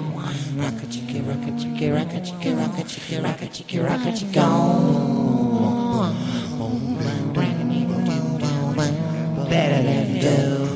rocket 0.56 0.92
chicky 0.92 1.22
rocket 1.22 1.58
chicky 1.60 1.90
rocket 1.90 2.24
chicky 2.26 2.54
rocket 2.54 2.88
chicky 2.88 3.18
rocket 3.20 3.54
chicky 3.54 3.80
rocket 3.80 4.16
chicky 4.16 4.34
go 4.36 4.48
better 9.50 9.82
than 9.82 10.20
do. 10.20 10.67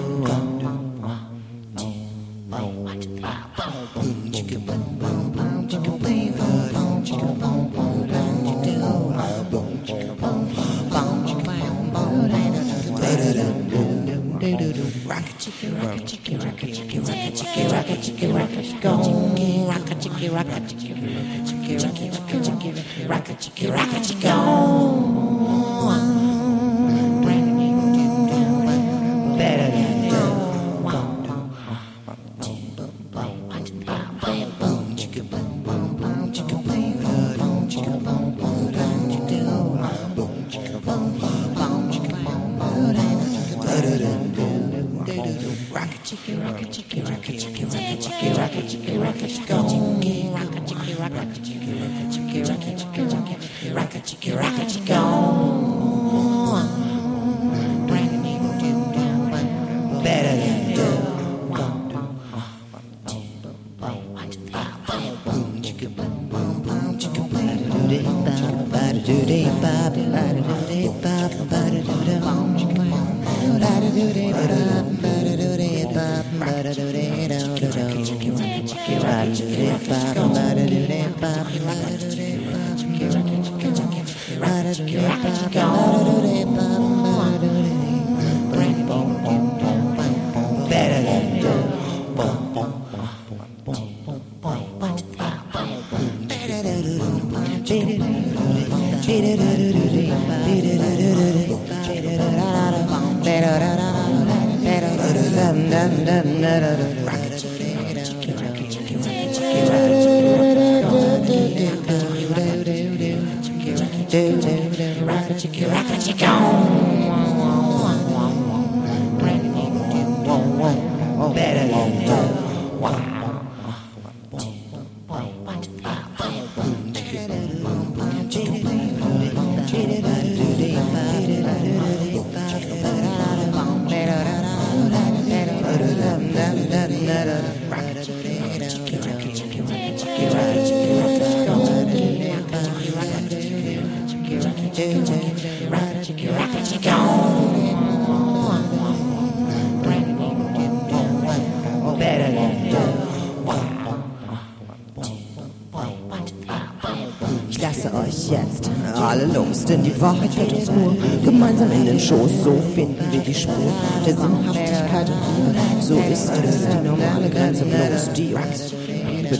Rock 107.05 107.30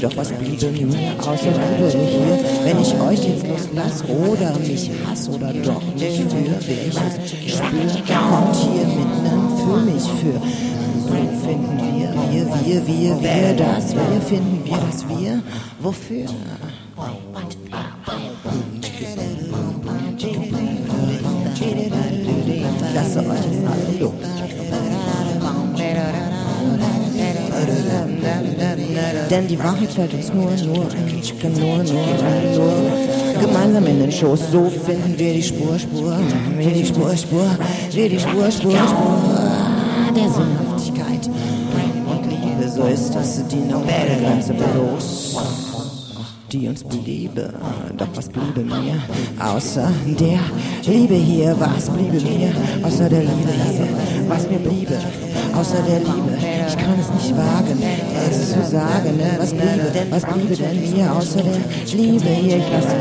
Doch 0.02 0.18
was 0.18 0.30
bliebe 0.30 0.72
mir 0.72 0.88
außer 1.20 1.52
Liebe 1.52 1.90
hier, 1.92 2.40
wenn 2.64 2.82
ich 2.82 2.92
euch 3.00 3.24
jetzt 3.24 3.48
loslass 3.48 4.04
oder 4.10 4.58
mich 4.58 4.90
hasse 5.06 5.30
oder 5.30 5.54
doch 5.54 5.84
nicht 5.94 6.24
für 6.24 6.68
welches 6.68 7.54
Spür 7.54 7.92
kommt 8.08 8.56
hier 8.56 8.88
mitten 8.88 9.42
für 9.58 9.78
mich 9.86 10.04
für. 10.20 10.42
So 11.06 11.14
finden 11.46 11.78
wir, 11.78 12.10
wir, 12.32 12.46
wir, 12.66 12.88
wir, 12.88 13.22
wir 13.22 13.54
das, 13.56 13.94
wir 13.94 14.22
finden 14.22 14.66
wir 14.66 14.78
das 14.78 15.08
wir, 15.08 15.44
wofür? 15.80 16.26
Denn 29.32 29.48
die 29.48 29.58
Wahrheit 29.58 29.90
fällt 29.90 30.14
uns 30.14 30.34
nur, 30.34 30.52
nur, 30.52 30.76
nur, 30.76 31.84
nur, 31.84 31.84
nur, 32.58 32.74
gemeinsam 33.40 33.88
in 33.88 34.00
den 34.02 34.12
Schoß. 34.12 34.52
So 34.52 34.70
finden 34.70 35.18
wir 35.18 35.34
die 35.34 35.42
Spur, 35.42 35.80
Spur, 35.80 36.18
wir 36.58 36.72
die 36.72 36.86
Spur, 36.86 37.16
Spur, 37.16 37.48
wir 37.92 38.10
die 38.10 38.20
Spur, 38.20 38.52
Spur, 38.52 38.72
Spur 38.72 39.72
der 40.14 40.30
Sinnhaftigkeit 40.30 41.30
und 42.10 42.30
Liebe. 42.30 42.70
So 42.70 42.84
ist 42.84 43.16
das 43.16 43.48
die 43.48 43.56
normale 43.56 44.18
Grenze 44.22 44.54
bloß. 44.54 45.38
die 46.52 46.68
uns 46.68 46.84
bliebe. 46.84 47.54
Doch 47.96 48.08
was 48.14 48.28
bliebe 48.28 48.66
mir 48.66 49.02
außer 49.40 49.90
der 50.20 50.40
Liebe 50.86 51.16
hier? 51.16 51.56
Was 51.58 51.90
bliebe 51.90 52.20
mir 52.20 52.52
außer 52.84 53.08
der 53.08 53.22
Liebe 53.22 53.52
hier? 53.70 53.88
Was 54.28 54.50
mir 54.50 54.60
bliebe 54.60 55.00
außer 55.62 55.84
der 55.84 56.00
Liebe? 56.00 56.38
Ich 56.68 56.78
kann 56.78 56.98
es 57.00 57.10
nicht 57.14 57.38
wagen, 57.38 57.78
es 58.30 58.52
zu 58.52 58.64
sagen. 58.66 59.16
Ne? 59.16 59.30
Was 59.38 59.52
bliebe 59.52 59.92
denn, 59.94 60.12
was 60.12 60.26
bliebe 60.26 60.56
denn 60.56 60.92
mir 60.92 61.16
außer 61.16 61.44
der 61.44 61.98
Liebe 61.98 62.30
hier? 62.30 62.58
Ich 62.58 62.72
lasse 62.72 62.96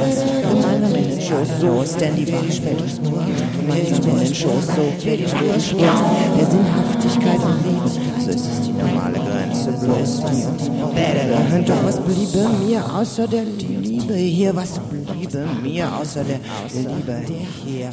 das 0.00 0.22
gemeinsam 0.52 0.94
in 0.94 1.10
den 1.10 1.20
Schoß 1.20 1.62
los, 1.62 1.96
denn 1.96 2.14
die 2.14 2.32
Wahrheit 2.32 2.54
fällt 2.54 2.80
uns 2.80 3.00
nur 3.00 3.24
gemeinsam 3.58 4.08
in 4.10 4.18
den 4.20 4.34
Schoß. 4.34 4.66
So 4.76 4.84
viel 5.00 5.16
die 5.16 5.28
Spur 5.28 5.54
Schoß 5.54 6.00
der 6.38 6.46
Sinnhaftigkeit 6.46 7.40
und 7.42 7.58
Liebe. 7.66 7.88
So 8.24 8.30
ist 8.30 8.46
es 8.52 8.60
die 8.66 8.72
normale 8.72 9.18
Grenze, 9.18 9.72
bloß 9.72 10.22
die 10.30 10.44
uns 10.46 10.70
bädere. 10.94 11.64
Doch 11.66 11.84
was 11.84 12.00
bliebe 12.00 12.48
mir 12.64 12.84
außer 12.94 13.26
der 13.26 13.44
Liebe 13.44 14.14
hier? 14.14 14.54
Was 14.54 14.78
bliebe 14.78 15.44
mir 15.60 15.88
außer 16.00 16.22
der 16.22 16.38
Liebe 16.72 17.22
hier? 17.64 17.90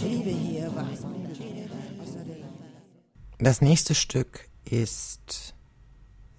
Das 3.44 3.60
nächste 3.60 3.94
Stück 3.94 4.48
ist 4.64 5.54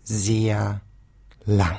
sehr 0.03 0.81
lang. 1.45 1.79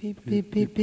Beep, 0.00 0.24
beep, 0.24 0.52
beep, 0.52 0.74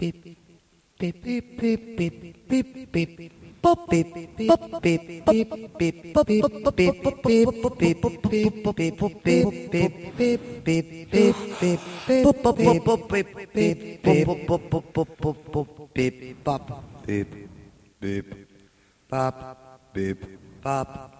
Beep, 0.00 0.24
beep, 18.00 18.24
bop, 19.10 19.92
beep, 19.92 20.18
bop. 20.62 21.19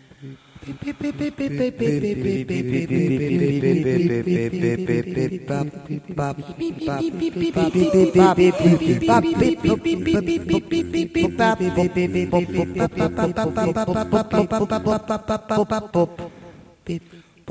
Beep 16.85 17.01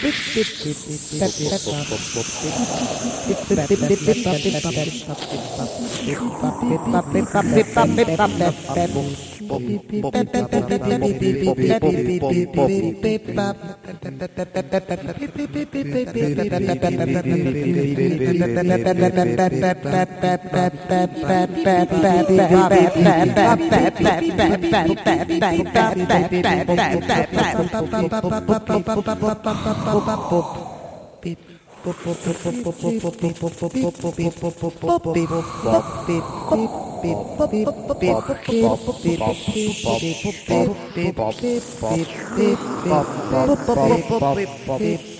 Pip 0.00 0.38
pop 29.88 30.48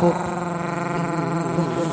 Bye. 0.00 0.29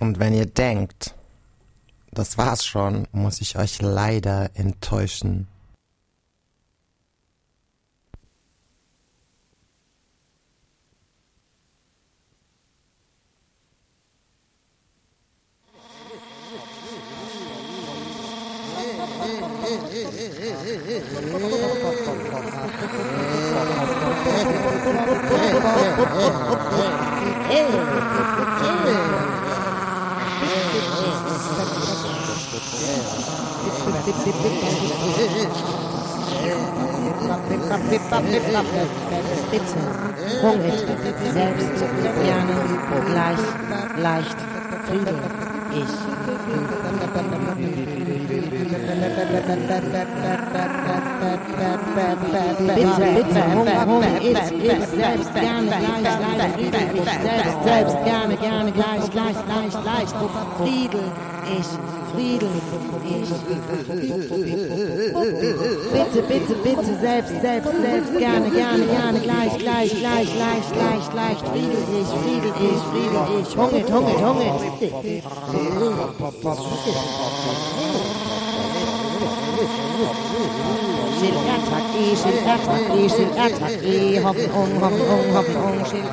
Und 0.00 0.18
wenn 0.18 0.34
ihr 0.34 0.46
denkt, 0.46 1.14
das 2.12 2.38
war's 2.38 2.64
schon, 2.64 3.06
muss 3.12 3.40
ich 3.40 3.58
euch 3.58 3.82
leider 3.82 4.50
enttäuschen. 4.54 5.48
Selbst, 67.40 67.70
selbst, 67.70 68.18
gerne, 68.18 68.50
gerne, 68.50 68.84
gerne, 68.86 69.20
gleich, 69.20 69.58
gleich, 69.58 69.90
gleich, 69.90 70.34
leicht, 70.38 70.74
leicht, 70.76 71.14
leicht, 71.14 71.46
Friede, 71.46 71.78
ich, 72.00 72.08
Friede, 72.22 72.52
ich, 72.58 72.82
Friede, 72.90 73.20
ich, 73.40 73.56
hungert, 73.56 73.90
hungert, 73.92 74.20
hungert. 74.22 74.60
E, 81.98 82.14
E, 82.94 83.08
Schild 83.08 83.36
Ertrag, 83.36 83.82
E, 83.82 84.20
hoffen, 84.22 84.50
um, 84.52 84.80
hoffen, 84.80 85.00
um, 85.00 85.34
hoffen, 85.34 85.56
um, 85.56 85.84
Schild 85.84 86.04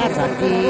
Ertrag, 0.00 0.32
E, 0.42 0.66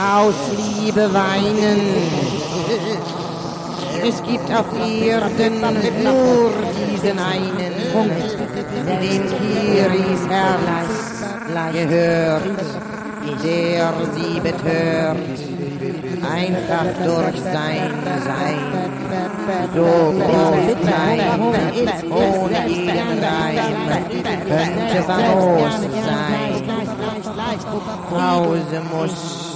aus 0.00 0.34
Liebe 0.56 1.12
weinen. 1.12 1.80
Es 4.02 4.22
gibt 4.22 4.50
auf 4.50 4.66
Erden 4.80 5.60
nur 5.60 6.50
diesen 6.78 7.18
einen 7.18 7.74
Punkt, 7.92 8.38
dem 8.86 9.22
Kiris 9.28 10.26
Herz 10.28 11.10
gehört, 11.72 12.42
der 13.44 13.92
sie 14.14 14.40
betört, 14.40 15.38
einfach 16.22 16.88
durch 17.04 17.40
sein 17.52 17.90
Sein, 18.24 18.58
so 19.74 20.14
groß 20.18 20.68
sein, 20.82 21.20
ohne 22.10 22.60
irgendein, 22.68 23.56
könnte 24.46 25.02
famos 25.02 25.74
sein, 26.06 26.40
Pause 28.10 28.82
muss 28.92 29.49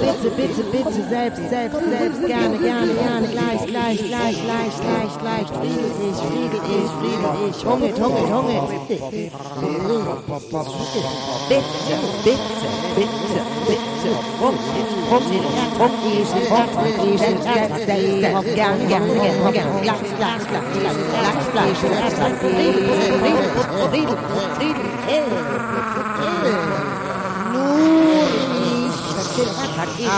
Bitte, 0.00 0.30
bitte, 0.30 0.62
bitte, 0.72 1.08
selbst, 1.08 1.48
selbst, 1.48 1.80
selbst, 1.88 2.26
gerne, 2.26 2.58
gerne, 2.58 2.94
gerne, 2.94 3.28
gleich, 3.28 3.66
gleich, 3.66 3.98
gleich, 3.98 4.42
leicht, 4.46 4.82
leicht, 4.82 5.22
leicht, 5.22 5.50
Friedel 5.56 5.90
ich, 6.08 6.16
Friedel 6.16 6.60
ich, 6.72 6.90
Friedel 6.96 7.32
ich, 7.50 7.58
hungert, 7.64 7.98
hungert, 8.00 8.30
hungert. 8.32 8.68
Bitte, 11.48 11.64
bitte, 12.24 12.66
bitte, 12.94 13.40
bitte, 13.66 13.75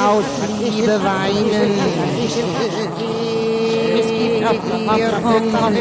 Aus 0.05 0.25
Liebe 0.61 1.03
weinen. 1.03 1.71
Es 3.99 4.07
gibt 4.07 4.47
auf 4.47 4.57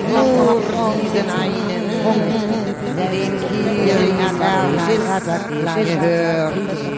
nur 0.02 0.62
diesen 1.02 1.30
einen 1.30 1.86
Punkt, 2.04 2.34
den 3.86 4.10
in 4.10 4.18
der 4.18 4.32
gehört. 5.86 6.97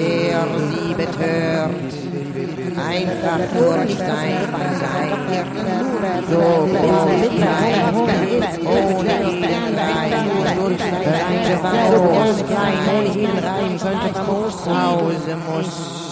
Der 0.00 0.46
sie 0.70 0.94
betört. 0.94 1.70
Einfach 2.76 3.40
durch 3.52 3.98
sein 3.98 4.36
Sein, 4.80 5.10
so 6.30 6.38
groß 6.38 7.26
sein, 7.38 7.94
ohne 7.94 8.12
könnte 10.70 11.54
famos 11.62 12.38
sein, 12.48 12.78
ohne 12.94 13.08
jeden 13.08 13.38
Reim, 13.38 13.78
könnte 13.78 14.10
famos 14.14 14.56
Hause 14.66 15.36
muss. 15.46 16.09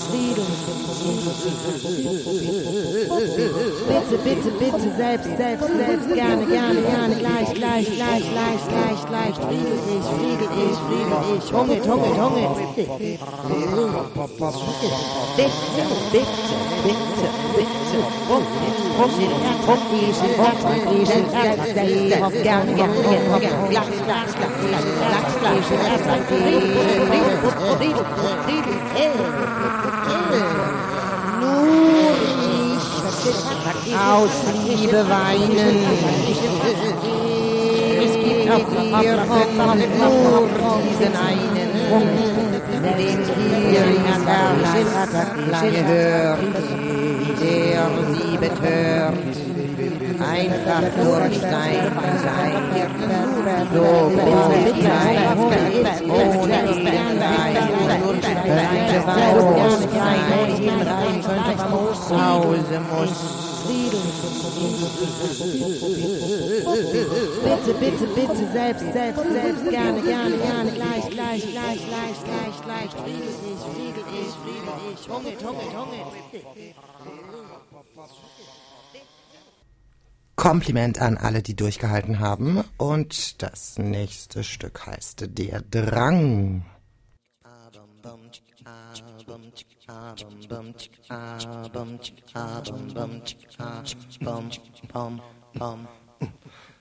Bitte, 3.88 4.16
bitte, 4.24 4.50
bitte, 4.58 4.88
selbst, 4.96 5.36
selbst, 5.36 5.68
selbst, 5.68 6.14
gerne, 6.14 6.46
gerne, 6.46 6.80
gerne, 6.80 7.14
gleich, 7.16 7.52
gleich, 7.52 7.84
gleich, 7.94 8.32
leicht, 8.32 8.70
leicht, 8.72 9.10
leicht, 9.10 9.36
Friedel 9.36 9.78
ich, 9.86 10.06
Friedel 10.06 10.48
ich, 10.56 10.78
Friedel 10.78 11.20
ich, 11.36 11.52
hungert, 11.52 11.86
hungert, 11.86 12.16
hungert. 12.16 12.56
Bitte, 15.36 15.82
bitte, 16.10 16.56
bitte, 16.84 17.28
bitte, 17.54 17.98
hungert, 18.28 18.78
hungert, 18.96 19.38
hungert, 19.66 19.92
ich, 19.92 21.08
selbst, 21.08 21.74
selbst, 21.74 22.22
auf 22.22 22.32
gerne, 22.42 22.72
gerne, 22.74 22.94
gerne, 23.02 23.48
gleich, 23.68 23.98
gleich, 24.06 24.32
gleich, 24.34 24.56
gleich, 24.58 24.88
gleich, 25.40 26.02
gleich, 26.02 26.24
Friedel, 26.28 26.78
Friedel, 30.38 30.54
Friedel, 33.50 33.98
Aus 33.98 34.36
Liebe 34.66 35.00
weinen. 35.08 35.78
Es 38.04 38.12
gibt 38.14 38.50
auf 38.50 38.66
ihr 39.02 39.16
nur 39.98 40.48
diesen 40.88 41.14
einen, 41.16 41.70
den 42.96 43.18
hier 43.68 43.84
in 43.84 44.02
der 44.04 44.18
gehört, 45.70 46.38
der 47.40 47.90
sie 48.12 48.36
betört. 48.36 49.47
Einfach 50.28 50.82
durch 50.96 51.38
sein 51.40 51.92
Sein, 52.22 53.64
so 53.72 53.84
sein, 54.82 55.18
ohne 56.08 56.58
könnte 61.22 61.54
Haus 61.70 62.08
sein, 62.08 62.18
Hause 62.20 62.80
muss. 62.90 63.18
Bitte, 67.44 67.72
bitte, 67.78 68.06
bitte, 68.14 68.52
selbst, 68.52 68.92
selbst, 68.92 69.24
selbst, 69.30 69.70
gerne, 69.70 70.00
gerne, 70.00 70.36
gerne, 70.36 70.70
gleich, 70.72 71.10
gleich, 71.10 71.42
gleich, 71.42 71.80
gleich, 71.86 72.18
gleich, 72.24 72.56
gleich, 72.64 72.90
friedel 72.90 73.34
ich, 73.44 73.62
friedel 73.74 74.04
ich, 74.12 74.32
friedel 74.42 74.74
ich, 74.92 75.02
hungert, 75.08 75.42
hungert, 75.44 75.72
hungert. 75.76 76.12
Kompliment 80.38 81.00
an 81.00 81.16
alle, 81.18 81.42
die 81.42 81.56
durchgehalten 81.56 82.20
haben. 82.20 82.62
Und 82.76 83.42
das 83.42 83.76
nächste 83.76 84.44
Stück 84.44 84.86
heißt 84.86 85.36
Der 85.36 85.62
Drang. 85.62 86.64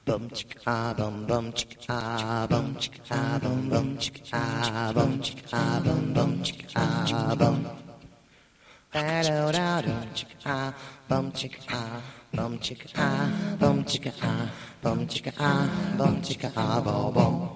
Bum 0.05 0.29
chicka 0.29 0.93
bum 0.93 1.25
bum 1.27 1.51
chicka 1.53 2.47
bum 2.47 2.77
chicka 2.79 3.39
bum 3.41 3.69
bum 3.69 3.97
chicka 3.97 4.93
bum 4.93 5.19
chicka 5.21 5.81
bum 5.83 6.13
bum 6.13 6.43
chicka 6.43 7.35
bum. 7.35 7.65
Da 8.93 9.21
da 9.23 9.51
da 9.51 9.81
da 9.81 10.05
chicka 10.13 10.73
bum 11.09 11.31
chicka 11.33 11.81
bum 12.33 12.57
chicka 12.59 13.29
bum 13.59 13.83
chicka 13.83 14.49
bum 14.81 15.07
chicka 15.07 15.69
bum 15.97 16.21
chicka 16.21 16.83
bum 16.83 17.13
bum. 17.13 17.49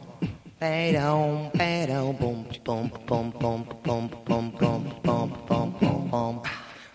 Ba-dum, 0.60 1.50
ba-dum, 1.58 2.16
boom, 2.20 2.46
boom, 2.64 2.92
boom, 3.08 3.32
boom, 3.40 3.64
boom, 3.84 4.08
boom, 4.26 4.52
boom, 4.62 4.92
boom, 5.04 5.34
boom, 5.48 5.74
boom, 5.80 6.10
boom. 6.12 6.42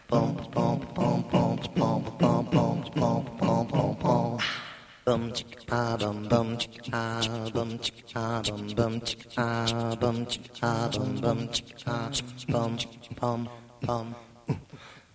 Boom, 0.08 0.36
boom, 0.54 0.80
boom, 0.94 1.24
boom, 1.32 1.58
boom, 1.74 2.02
boom, 2.18 2.44
boom, 2.52 2.84
boom, 2.94 3.24
boom, 3.40 3.66
boom, 3.66 3.96
boom. 4.02 4.38
Bum 5.04 5.32
chicka 5.32 5.98
bum 5.98 6.28
bum 6.28 6.56
chicka 6.56 7.52
bum 7.52 7.78
chicka 7.78 8.42
bum 8.46 8.66
bum 8.76 9.00
chicka 9.00 10.00
bum 10.00 10.26
chicka 10.26 10.70
bum 10.92 11.20
bum 11.20 11.48
chicka 11.48 11.96
bum 12.48 12.78
bum 13.20 13.48
bum. 13.82 14.25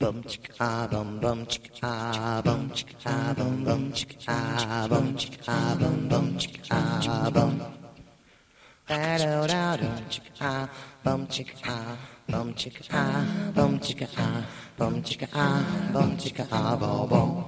Bum 0.02 0.24
chicka 0.24 0.90
bum 0.92 1.20
bum 1.22 1.46
chicka 1.46 2.42
bum 2.44 2.72
chicka 2.74 3.36
bum 3.38 3.64
bum 3.64 3.92
chicka 3.94 4.90
bum 4.90 5.16
chicka 5.16 5.78
bum 5.80 6.10
bum 6.10 6.38
chicka 6.40 7.32
bum. 7.32 7.62
Da 8.88 9.18
da 9.20 9.46
da 9.46 9.78
da 9.78 9.92
chicka 10.10 10.70
bum 11.04 11.28
chicka 11.28 11.98
bum 12.28 12.52
chicka 12.56 13.26
bum 13.54 13.80
chicka 13.80 14.44
bum 14.76 15.04
chicka 15.04 15.64
bum 15.94 16.18
chicka 16.18 16.80
bum 16.80 17.08
bum. 17.12 17.46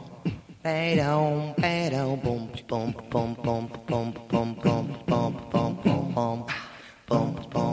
Ba-dum, 0.64 1.56
ba-dum, 1.58 2.20
boom, 2.24 2.52
boom, 2.70 2.94
boom, 3.10 3.36
boom, 3.44 3.68
boom, 3.90 4.14
boom, 4.30 4.54
boom, 4.62 4.94
boom, 5.08 5.34
boom, 5.50 5.74
boom, 5.84 6.14
boom. 6.14 6.46
Boom, 7.10 7.36
boom, 7.36 7.36
boom, 7.52 7.73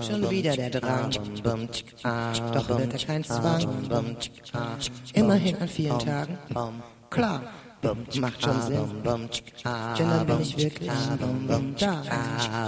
Schon 0.00 0.30
wieder 0.30 0.54
der 0.56 0.70
Drang. 0.70 1.10
Doch 2.52 2.68
wird 2.68 2.92
er 2.92 2.98
kein 3.06 3.24
Zwang. 3.24 4.16
Immerhin 5.14 5.56
an 5.56 5.68
vielen 5.68 5.98
Tagen. 5.98 6.38
Klar, 7.08 7.42
macht 8.20 8.42
schon 8.42 8.60
Sinn. 8.62 8.78
dann 9.04 10.26
bin 10.26 10.40
ich 10.40 10.56
wirklich 10.56 10.90
da. 11.78 12.02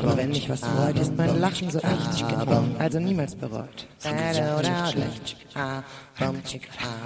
Und 0.03 0.17
wenn 0.17 0.29
mich 0.29 0.49
was 0.49 0.61
freut, 0.61 0.99
ist 0.99 1.17
mein 1.17 1.41
Lachen 1.41 1.71
so 1.71 1.79
echt. 1.79 2.25
Also 2.79 3.01
niemals 3.01 3.35
bereut. 3.35 3.87
schlecht 4.93 5.37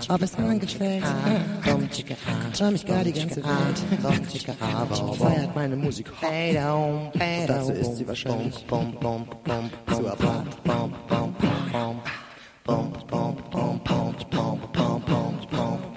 Ob 0.08 0.22
es 0.22 0.34
anderen 0.34 0.60
gefällt, 0.60 1.04
bum 1.64 1.88
chicka 1.90 2.14
träum 2.52 2.74
ich 2.74 2.86
gar 2.86 3.04
die 3.04 3.12
ganze 3.12 3.42
Welt. 3.44 5.18
Feiert 5.18 5.54
meine 5.54 5.76
Musik. 5.76 6.10
Ba-dum, 6.20 7.10
Dazu 7.46 7.72
ist 7.72 7.96
sie 7.96 8.06
wahrscheinlich 8.06 8.54
zu 8.54 8.64
apart. 8.64 9.00
bum, 9.04 9.26
bum, 9.30 9.30
bum, 9.44 9.70
bum, 10.64 10.92
bum, 11.08 11.32
bum, 11.72 12.12
bum, 12.66 12.92
bum, 13.06 13.38
bum, 13.50 13.80
bum, 13.88 14.60
bum, 14.72 15.02
bum, 15.10 15.40
bum, 15.50 15.93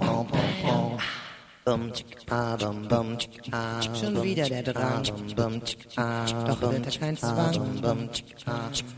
Schon 3.99 4.24
wieder 4.24 4.47
der 4.47 4.63
Drang, 4.63 5.03
doch 5.03 6.61
wird 6.61 6.86
er 6.86 6.99
kein 6.99 7.18
Zwang. 7.18 8.09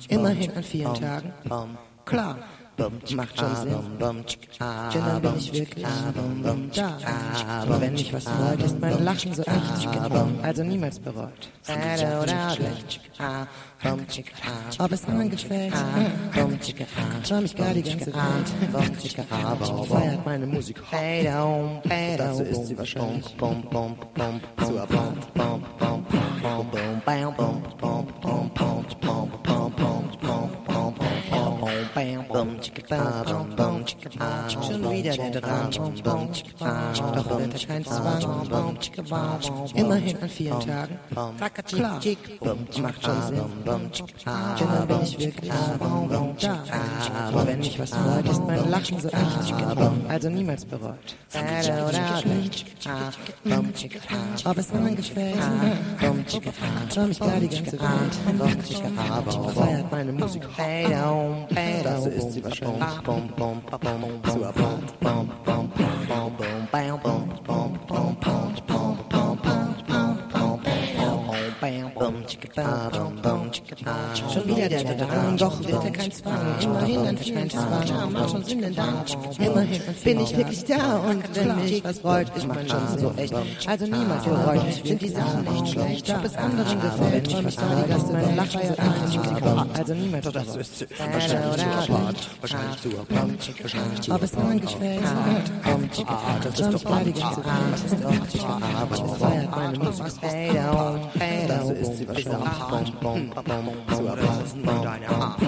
Immerhin 0.08 0.52
an 0.56 0.64
vielen 0.64 0.94
Tagen, 0.94 1.34
klar 2.06 2.38
macht 3.16 3.40
schon 3.40 3.56
Sinn. 3.56 3.76
Denn 4.00 5.06
dann 5.06 5.22
bin 5.22 5.38
ich 5.38 5.54
wirklich 5.54 5.86
da. 6.76 7.64
Und 7.64 7.82
wenn 7.82 7.94
mich 7.94 8.14
was 8.14 8.24
freut, 8.24 8.62
ist 8.64 8.80
mein 8.80 9.04
Lachen 9.04 9.34
so 9.34 9.44
echt. 9.44 9.88
Also 10.44 10.64
niemals 10.64 11.00
bereut. 11.00 11.50
chicka, 12.88 13.48
bum, 13.84 14.08
chicka, 14.08 14.36
Ob 14.80 14.92
es 14.92 15.06
anderen 15.06 15.30
gefällt, 15.30 15.74
bum, 16.34 16.60
chicka, 16.60 16.86
träum 17.24 17.46
ich 17.46 17.56
gar 17.56 17.74
die 17.74 17.84
ganze 17.84 18.14
Welt. 18.14 19.88
Feiert 19.88 20.26
meine 20.26 20.48
Musik. 20.48 20.82
Dazu 22.18 22.44
ist 22.44 22.68
sie 22.68 22.78
wahrscheinlich 22.78 23.26
zu 23.26 23.36
bum, 23.38 23.64
apart. 23.68 24.14
bum, 24.14 24.42
bum, 25.36 25.62
bum, 25.78 26.02
bum, 26.42 26.72
bam, 27.06 27.32
bum, 27.36 27.62
bum, 27.72 27.72
bum, 27.82 28.08
bum, 28.22 28.52
bum, 28.52 28.52
bum, 28.62 29.32
bum, 29.44 29.72
bum, 29.76 30.10
bum, 30.22 30.69
Schon 34.48 34.92
wieder 34.92 35.14
der 35.18 35.42
Drang, 35.42 35.72
doch 35.72 37.40
wird 37.40 37.54
er 37.54 37.68
kein 37.68 37.86
Zwang. 37.86 38.22
Immerhin 39.76 40.22
an 40.22 40.30
vielen 40.30 40.60
Tagen, 40.60 41.00
klar, 41.68 42.00
macht 42.82 43.04
schon 43.04 43.22
Sinn. 43.28 43.42
Denn 43.66 44.68
dann 44.68 44.88
bin 44.88 45.02
ich 45.04 45.20
wirklich 45.20 45.52
da. 46.40 46.64
Aber 47.28 47.48
wenn 47.48 47.60
mich 47.60 47.80
was 47.80 47.90
freut, 47.92 48.28
ist 48.30 48.44
mein 48.46 48.70
Lachen 48.70 49.00
so 49.00 49.08
echt, 49.10 49.54
also 50.08 50.30
niemals 50.30 50.66
bereut. 50.66 51.16
Ob 54.46 54.58
es 54.58 54.72
anderen 54.72 54.96
gefällt, 54.96 55.36
ich 56.28 56.38
mich 57.08 57.20
da 57.20 57.40
die 57.40 57.50
ganze 57.50 57.80
Welt. 57.80 58.16
Feiert 59.56 59.92
meine 59.92 60.12
Musik. 60.12 60.44
Das 61.84 62.06
ist 62.06 62.36
die 62.36 62.44
Wahrscheinlichkeit. 62.44 63.30
Schon 74.34 74.48
wieder 74.48 74.70
der 74.70 74.84
Drang, 74.84 75.38
doch 75.38 75.60
wird 75.60 75.84
er 75.84 75.92
kein 75.92 76.12
Zwang. 76.12 76.56
Immerhin 76.62 77.00
ein 77.08 77.18
kein 77.18 77.50
Zwang, 77.50 78.12
macht 78.14 78.30
schon 78.30 78.44
Sinn 78.44 78.62
denn 78.62 78.76
dann. 78.76 79.04
Immerhin 79.38 79.82
bin 80.04 80.20
ich 80.22 80.38
wirklich 80.38 80.64
da 80.66 80.98
und 81.00 81.36
wenn 81.36 81.56
mich 81.58 81.84
was 81.84 82.00
freut, 82.00 82.36
ist 82.36 82.48
man 82.48 82.68
schon 82.68 82.98
so 82.98 83.14
echt. 83.18 83.34
Also 83.68 83.86
niemals 83.86 84.24
bereut, 84.24 84.62
sind 84.86 85.02
die 85.02 85.10
Sachen 85.10 85.44
nicht 85.44 85.74
schlecht. 85.74 86.10
Ob 86.10 86.24
es 86.24 86.36
anderen 86.36 86.82
gefällt, 86.82 87.32
träume 87.32 87.50
ich 87.50 87.56
da 87.56 87.64
die 87.84 87.90
ganze 87.90 88.14
Zeit 88.14 88.36
lache 88.36 88.60
ja 88.64 88.74
eigentlich 88.78 89.78
Also 89.78 89.94
niemals 89.94 90.26
doch 90.26 90.32
das 90.32 90.56
ist 90.56 90.88
wahrscheinlich 91.12 91.58
zu 91.58 91.94
apart, 91.94 92.30
wahrscheinlich 92.42 92.82
zu 92.82 92.90
apart, 92.90 93.64
wahrscheinlich 93.64 94.12
Ob 94.12 94.24
es 94.24 94.34
anderen 94.36 94.62
gefällt, 94.62 95.02
das 96.44 96.60
ist 96.60 96.74
doch 96.74 97.02
die 97.04 97.14
ganze 97.14 97.42
Zeit. 97.44 97.54
Das 97.72 97.84
ist 97.84 98.04
doch 98.04 98.28
zu 98.30 98.48
apart, 98.48 98.92
das 98.92 99.18
feiert 99.18 99.52
meine 99.52 99.78
Musik. 99.78 100.06
Das 100.06 100.14
ist 100.14 101.49
dazu 101.50 101.74
ist 101.74 101.98
sie 101.98 102.06
verdammt. 102.06 102.94
Zu 103.96 104.06
erfassen 104.06 104.64
deine 104.84 105.08
Hand. 105.08 105.40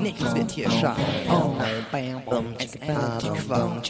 Nichts 0.00 0.34
wird 0.34 0.50
hier 0.50 0.70
schade. 0.70 1.00
Es 2.58 2.74
endet 2.76 3.22
die 3.22 3.28
Quang. 3.40 3.82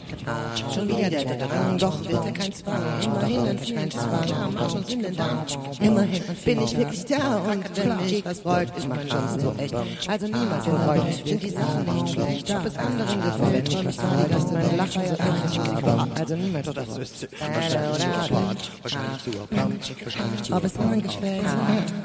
Schon 0.74 0.88
wieder 0.88 1.10
der 1.10 1.24
Drang, 1.24 1.78
doch 1.78 2.00
wird 2.08 2.24
er 2.24 2.32
kein 2.32 2.52
Zwang. 2.52 2.82
Immerhin 3.02 3.46
ein 3.46 3.74
kein 3.74 3.90
Zwang, 3.90 4.54
macht 4.54 4.70
schon 4.72 4.84
Sinn 4.84 5.02
denn 5.02 5.16
da. 5.16 5.44
Immerhin 5.80 6.22
bin 6.44 6.62
ich 6.62 6.76
wirklich 6.76 7.04
da 7.04 7.38
und 7.38 7.76
wenn 7.76 7.96
mich 7.96 8.24
was 8.24 8.40
freut, 8.40 8.76
ist 8.76 8.88
man 8.88 9.08
schon 9.08 9.40
so 9.40 9.54
echt. 9.58 9.74
Also 10.08 10.26
niemals 10.26 10.64
bereut, 10.64 11.26
sind 11.26 11.42
die 11.42 11.50
Sachen 11.50 11.94
nicht 11.94 12.14
schlecht. 12.14 12.50
Ob 12.50 12.66
es 12.66 12.76
anderen 12.76 13.22
gefällt, 13.22 13.72
träum 13.72 13.88
ich 13.88 13.96
da, 13.96 14.26
dass 14.30 14.52
meine 14.52 14.76
Lacher 14.76 15.02
so 15.06 15.16
eigentlich 15.18 16.18
Also 16.18 16.36
niemals 16.36 16.66
das 16.72 16.98
ist 16.98 17.28
wahrscheinlich 17.40 17.98
zu 17.98 18.36
apart, 18.36 18.70
wahrscheinlich 18.82 19.22
zu 19.22 19.30
apart, 19.40 20.04
wahrscheinlich 20.04 20.52
Ob 20.52 20.64
es 20.64 20.78
anderen 20.78 21.02
gefällt, 21.02 21.44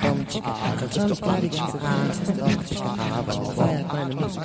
träum 0.01 0.25
ich 0.27 0.33
die 0.33 0.41
ganze 0.41 0.59
Zeit. 0.63 0.81
Das 0.81 0.97
ist 0.97 1.09
doch 1.09 2.65
zu 2.65 2.83
apart, 2.83 3.27
das 3.27 3.53
feiert 3.53 3.92
meine 3.93 4.15
Musik. 4.15 4.43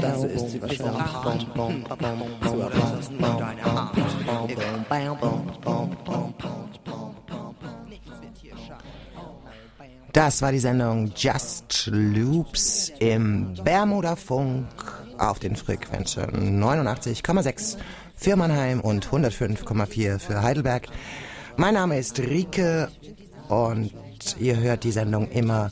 Das 0.00 0.24
ist 0.24 0.50
sie 0.50 0.62
wahrscheinlich 0.62 1.04
zu 1.22 1.30
Das 10.12 10.42
war 10.42 10.50
die 10.50 10.58
Sendung 10.58 11.12
Just 11.16 11.88
Loops 11.92 12.92
im 12.98 13.54
Bermuda-Funk 13.62 14.66
auf 15.18 15.38
den 15.38 15.54
Frequenzen 15.54 16.60
89,6 16.60 17.76
für 18.16 18.36
Mannheim 18.36 18.80
und 18.80 19.06
105,4 19.06 20.18
für 20.18 20.42
Heidelberg. 20.42 20.88
Mein 21.56 21.74
Name 21.74 21.98
ist 21.98 22.18
Rike 22.18 22.88
und 23.48 23.92
ihr 24.40 24.56
hört 24.58 24.84
die 24.84 24.92
Sendung 24.92 25.28
immer 25.30 25.70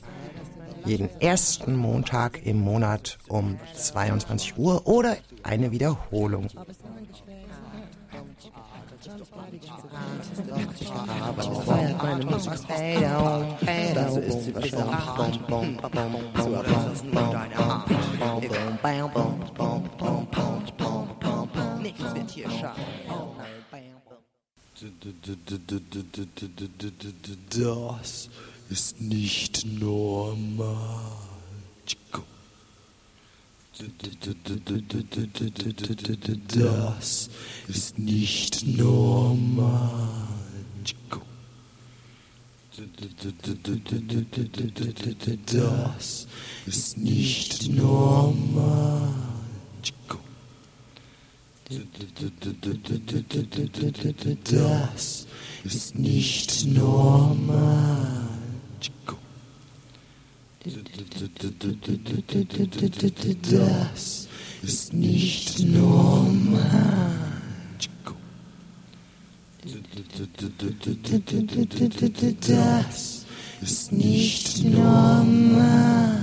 jeden 0.88 1.10
ersten 1.20 1.76
Montag 1.76 2.44
im 2.46 2.60
Monat 2.60 3.18
um 3.28 3.58
22 3.74 4.56
Uhr 4.56 4.86
oder 4.86 5.18
eine 5.42 5.70
Wiederholung. 5.70 6.48
Das 13.94 14.16
ist 14.16 14.44
sie 14.44 14.52
Nichts 21.82 22.14
wird 22.14 22.30
ist 28.70 29.00
nicht 29.00 29.64
normal. 29.64 31.12
Das 36.48 37.28
ist 37.68 37.98
nicht 37.98 38.66
normal. 38.66 40.08
Das 45.46 46.26
ist 46.66 46.98
nicht 46.98 47.68
normal. 47.68 49.14
Das 54.44 55.26
ist 55.64 55.94
nicht 55.94 56.66
normal. 56.66 58.37
Das 63.50 64.28
ist 64.62 64.92
nicht 64.92 65.58
normal. 65.60 67.18
Das 72.40 73.24
ist 73.62 73.92
nicht 73.92 74.64
normal. 74.64 76.22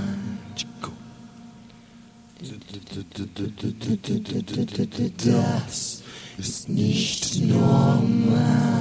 Das 5.24 6.02
ist 6.38 6.68
nicht 6.68 7.36
normal. 7.40 8.75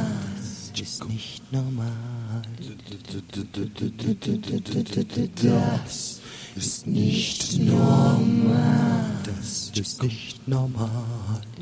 Das 0.78 0.82
ist 0.82 1.08
nicht 1.08 1.54
normal. 1.54 2.42
Das 5.34 6.20
ist 6.58 6.86
nicht 6.86 7.60
normal. 7.60 9.12
Das 9.24 9.72
ist 9.74 10.02
nicht 10.02 10.46
normal. 10.48 11.42
Das 11.46 11.54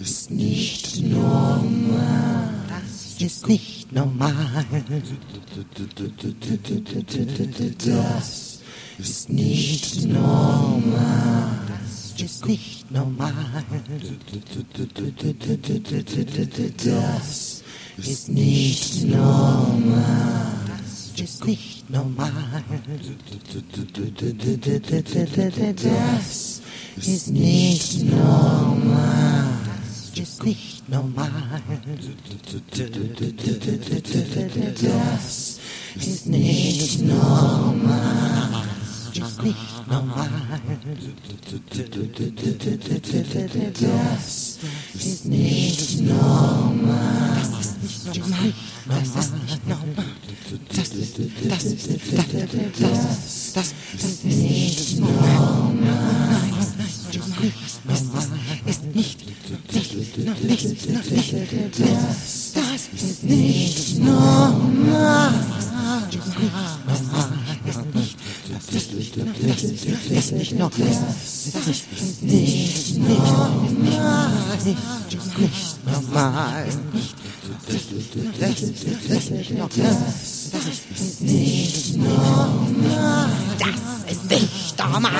ist 0.00 0.30
nicht 0.30 1.02
normal. 1.02 2.54
Das 2.68 3.20
ist 3.20 3.46
nicht 3.46 3.92
normal. 3.92 4.64
Das 7.84 8.60
ist 8.98 9.28
nicht 9.28 10.06
normal. 10.06 11.58
Das 11.68 12.14
ist 12.22 12.46
nicht 12.46 12.79
normal. 12.90 13.32
Das 16.84 17.62
ist 17.98 18.28
nicht 18.28 19.04
normal. 19.04 20.56
Das 21.16 21.30
ist 21.30 21.44
nicht 21.44 21.90
normal. 21.90 22.62
Das 26.96 27.08
ist 27.08 27.28
nicht 27.28 28.02
normal. 28.02 29.58
Das 30.16 30.28
ist 30.28 30.42
nicht 30.44 30.88
normal. 30.88 31.42
Das 35.96 36.06
ist 36.06 36.26
nicht 36.26 37.00
normal. 37.02 38.69
Das 39.12 39.28
ist 39.28 39.42
nicht 39.42 39.88
normal. 39.88 40.28
Das 44.92 45.04
ist 45.04 45.24
nicht 45.24 46.00
normal. 46.00 47.40
Das 47.40 47.50
ist 47.82 48.06
nicht 48.06 48.38
normal. 48.38 48.54
Das 48.88 49.08
ist 49.08 49.32
nicht 49.34 49.68
normal. 49.68 50.06
Das 50.68 50.88
ist, 50.88 51.18
das 51.48 51.64
ist, 51.64 51.88
das, 51.90 52.14
das, 52.74 52.92
das, 53.52 53.74
das 53.92 54.04
ist 54.04 54.24
nicht 54.24 54.98
normal. 55.00 55.72
Nein, 55.80 56.54
nein, 56.78 56.92
das 57.06 57.16
ist 57.16 57.84
nicht 57.84 58.04
normal. 58.12 58.38
Ist 58.66 58.84
nicht, 58.94 59.18
nicht, 59.72 59.96
nicht, 59.96 60.18
nicht, 60.18 60.42
nicht, 60.42 60.76
das 62.54 62.80
ist 62.92 63.22
nicht 63.24 63.98
normal. 63.98 65.32
Das 65.44 65.62
ist 65.62 65.82
nicht 66.04 67.08
normal 67.08 67.39
nicht, 68.72 68.94
nicht, 68.94 69.16
nicht, 69.16 70.10
nicht, 70.10 70.32
nicht 70.32 70.58
noch, 70.58 70.76
nicht, 70.76 71.00
nicht 72.22 72.98
noch, 72.98 73.50
nicht 74.64 75.86
nochmal, 75.86 76.66
nicht 76.68 77.16
noch, 77.16 78.56
nicht 79.26 79.58
nochmal, 79.58 79.90
das 80.52 80.66
ist 80.66 80.90
nicht 81.20 81.96
normal. 84.76 85.10